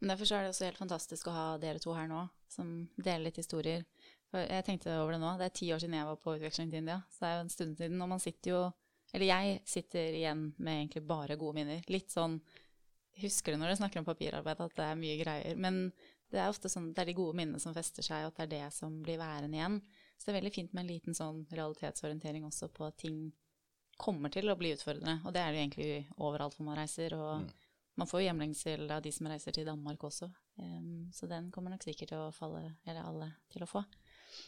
Men 0.00 0.12
derfor 0.12 0.32
er 0.36 0.44
det 0.44 0.52
også 0.52 0.68
helt 0.68 0.80
fantastisk 0.80 1.28
å 1.30 1.34
ha 1.36 1.46
dere 1.60 1.80
to 1.82 1.94
her 1.96 2.08
nå, 2.10 2.26
som 2.52 2.72
deler 2.96 3.28
litt 3.28 3.40
historier. 3.40 3.86
For 4.30 4.42
jeg 4.42 4.66
tenkte 4.66 4.96
over 5.00 5.14
det 5.14 5.22
nå, 5.22 5.30
det 5.38 5.48
er 5.48 5.54
ti 5.56 5.70
år 5.72 5.80
siden 5.82 5.96
jeg 5.96 6.08
var 6.08 6.18
på 6.20 6.34
utveksling 6.36 6.72
til 6.72 6.82
India, 6.82 6.98
så 7.10 7.22
det 7.22 7.28
er 7.28 7.36
jo 7.36 7.44
en 7.44 7.54
stund 7.54 7.80
siden, 7.80 8.02
og 8.02 8.12
man 8.16 8.22
sitter 8.22 8.52
jo 8.52 8.66
Eller 9.14 9.28
jeg 9.30 9.60
sitter 9.70 10.16
igjen 10.18 10.40
med 10.58 10.80
egentlig 10.80 11.04
bare 11.06 11.36
gode 11.38 11.54
minner. 11.54 11.84
Litt 11.88 12.10
sånn 12.10 12.40
Husker 13.16 13.54
du 13.54 13.60
når 13.60 13.70
dere 13.70 13.78
snakker 13.78 14.02
om 14.02 14.08
papirarbeid 14.08 14.58
at 14.60 14.74
det 14.76 14.84
er 14.84 14.98
mye 14.98 15.14
greier, 15.16 15.56
men 15.56 15.92
det 16.28 16.40
er 16.42 16.50
ofte 16.50 16.68
sånn 16.68 16.90
det 16.92 17.00
er 17.00 17.08
de 17.08 17.14
gode 17.16 17.38
minnene 17.38 17.62
som 17.62 17.72
fester 17.72 18.04
seg, 18.04 18.26
og 18.26 18.34
at 18.34 18.40
det 18.42 18.44
er 18.44 18.66
det 18.66 18.74
som 18.76 18.98
blir 19.06 19.16
værende 19.16 19.56
igjen. 19.56 19.78
Så 20.18 20.26
det 20.26 20.32
er 20.34 20.38
veldig 20.40 20.52
fint 20.52 20.74
med 20.74 20.82
en 20.82 20.90
liten 20.90 21.16
sånn 21.16 21.38
realitetsorientering 21.54 22.44
også 22.44 22.68
på 22.74 22.84
at 22.84 22.98
ting 23.00 23.30
kommer 23.96 24.34
til 24.34 24.50
å 24.52 24.58
bli 24.58 24.74
utfordrende, 24.74 25.22
og 25.24 25.32
det 25.32 25.40
er 25.40 25.54
det 25.54 25.62
egentlig 25.62 26.18
overalt 26.18 26.58
hvor 26.58 26.66
man 26.68 26.76
reiser. 26.82 27.14
og 27.16 27.46
Mm. 27.46 27.48
Man 27.96 28.08
får 28.08 28.20
jo 28.22 28.26
hjemlengsel 28.28 28.90
av 28.92 29.02
de 29.04 29.12
som 29.12 29.28
reiser 29.30 29.56
til 29.56 29.68
Danmark 29.68 30.04
også, 30.04 30.30
Um, 30.58 31.10
så 31.12 31.26
den 31.28 31.50
kommer 31.52 31.68
nok 31.68 31.82
sikkert 31.84 32.08
til 32.08 32.16
å 32.18 32.32
falle, 32.32 32.62
eller 32.88 33.04
alle 33.04 33.26
til 33.52 33.60
å 33.60 33.68
få. 33.68 33.82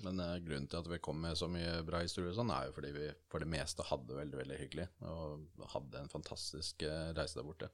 Men 0.06 0.20
uh, 0.22 0.38
grunnen 0.40 0.64
til 0.70 0.80
at 0.80 0.88
vi 0.88 0.98
kom 1.04 1.18
med 1.20 1.36
så 1.36 1.50
mye 1.52 1.82
bra 1.84 2.00
historier, 2.00 2.32
sånn, 2.32 2.48
er 2.48 2.68
jo 2.68 2.74
fordi 2.78 2.92
vi 2.94 3.08
for 3.28 3.44
det 3.44 3.48
meste 3.52 3.84
hadde 3.84 4.08
det 4.08 4.16
veldig 4.16 4.38
veldig 4.40 4.58
hyggelig. 4.62 4.86
Og 5.04 5.66
hadde 5.74 6.00
en 6.00 6.08
fantastisk 6.08 6.86
uh, 6.88 7.10
reise 7.12 7.36
der 7.36 7.44
borte. 7.44 7.68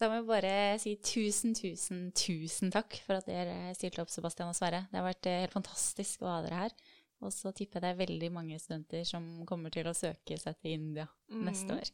Da 0.00 0.10
må 0.10 0.18
jeg 0.18 0.28
bare 0.28 0.52
si 0.82 0.96
tusen, 1.00 1.54
tusen, 1.56 2.10
tusen 2.12 2.72
takk 2.74 2.98
for 3.06 3.20
at 3.20 3.28
dere 3.30 3.72
stilte 3.78 4.04
opp, 4.04 4.12
Sebastian 4.12 4.52
og 4.52 4.58
Sverre. 4.58 4.84
Det 4.92 5.00
har 5.00 5.08
vært 5.08 5.32
uh, 5.32 5.40
helt 5.46 5.56
fantastisk 5.56 6.26
å 6.26 6.32
ha 6.34 6.38
dere 6.44 6.64
her. 6.66 6.76
Og 7.22 7.32
så 7.32 7.54
tipper 7.56 7.78
jeg 7.78 7.86
det 7.86 7.94
er 7.94 8.00
veldig 8.04 8.32
mange 8.34 8.60
studenter 8.60 9.08
som 9.08 9.30
kommer 9.48 9.72
til 9.72 9.88
å 9.88 9.96
søke 9.96 10.36
seg 10.36 10.60
til 10.60 10.76
India 10.76 11.08
Mm. 11.32 11.46
neste 11.48 11.72
år. 11.80 11.92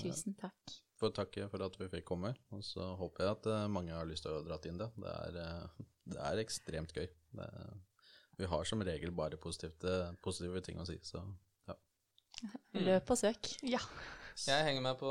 Tusen 0.00 0.32
takk. 0.40 0.80
Får 1.00 1.14
takke 1.16 1.46
for 1.48 1.64
at 1.64 1.76
vi 1.80 1.88
fikk 1.88 2.04
komme, 2.10 2.34
og 2.52 2.64
så 2.66 2.90
håper 3.00 3.24
jeg 3.24 3.36
at 3.38 3.46
eh, 3.48 3.68
mange 3.72 3.94
har 3.96 4.08
lyst 4.08 4.26
til 4.26 4.36
å 4.36 4.42
dra 4.44 4.58
inn 4.68 4.80
det. 4.80 4.90
Det 5.00 5.12
er, 5.14 5.38
eh, 5.40 5.86
det 6.12 6.20
er 6.28 6.42
ekstremt 6.42 6.92
gøy. 6.96 7.06
Det, 7.38 7.48
vi 8.40 8.48
har 8.48 8.68
som 8.68 8.84
regel 8.84 9.12
bare 9.16 9.40
positive, 9.40 9.96
positive 10.24 10.60
ting 10.64 10.80
å 10.80 10.86
si, 10.88 10.98
så 11.04 11.22
ja. 11.70 11.76
Løp 12.86 13.14
og 13.14 13.20
søk. 13.20 13.54
Ja. 13.64 13.80
Jeg 14.44 14.64
henger 14.68 14.84
meg 14.84 15.00
på 15.00 15.10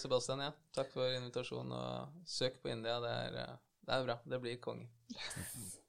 Sebastian, 0.00 0.42
ja. 0.44 0.52
Takk 0.76 0.90
for 0.92 1.12
invitasjonen, 1.16 1.72
og 1.76 2.28
søk 2.28 2.60
på 2.64 2.72
India. 2.72 2.96
Det 3.04 3.12
er, 3.28 3.40
eh, 3.44 3.56
det 3.84 3.98
er 3.98 4.08
bra. 4.08 4.20
Det 4.24 4.40
blir 4.40 4.60
konge. 4.64 4.88
Yes. 5.12 5.82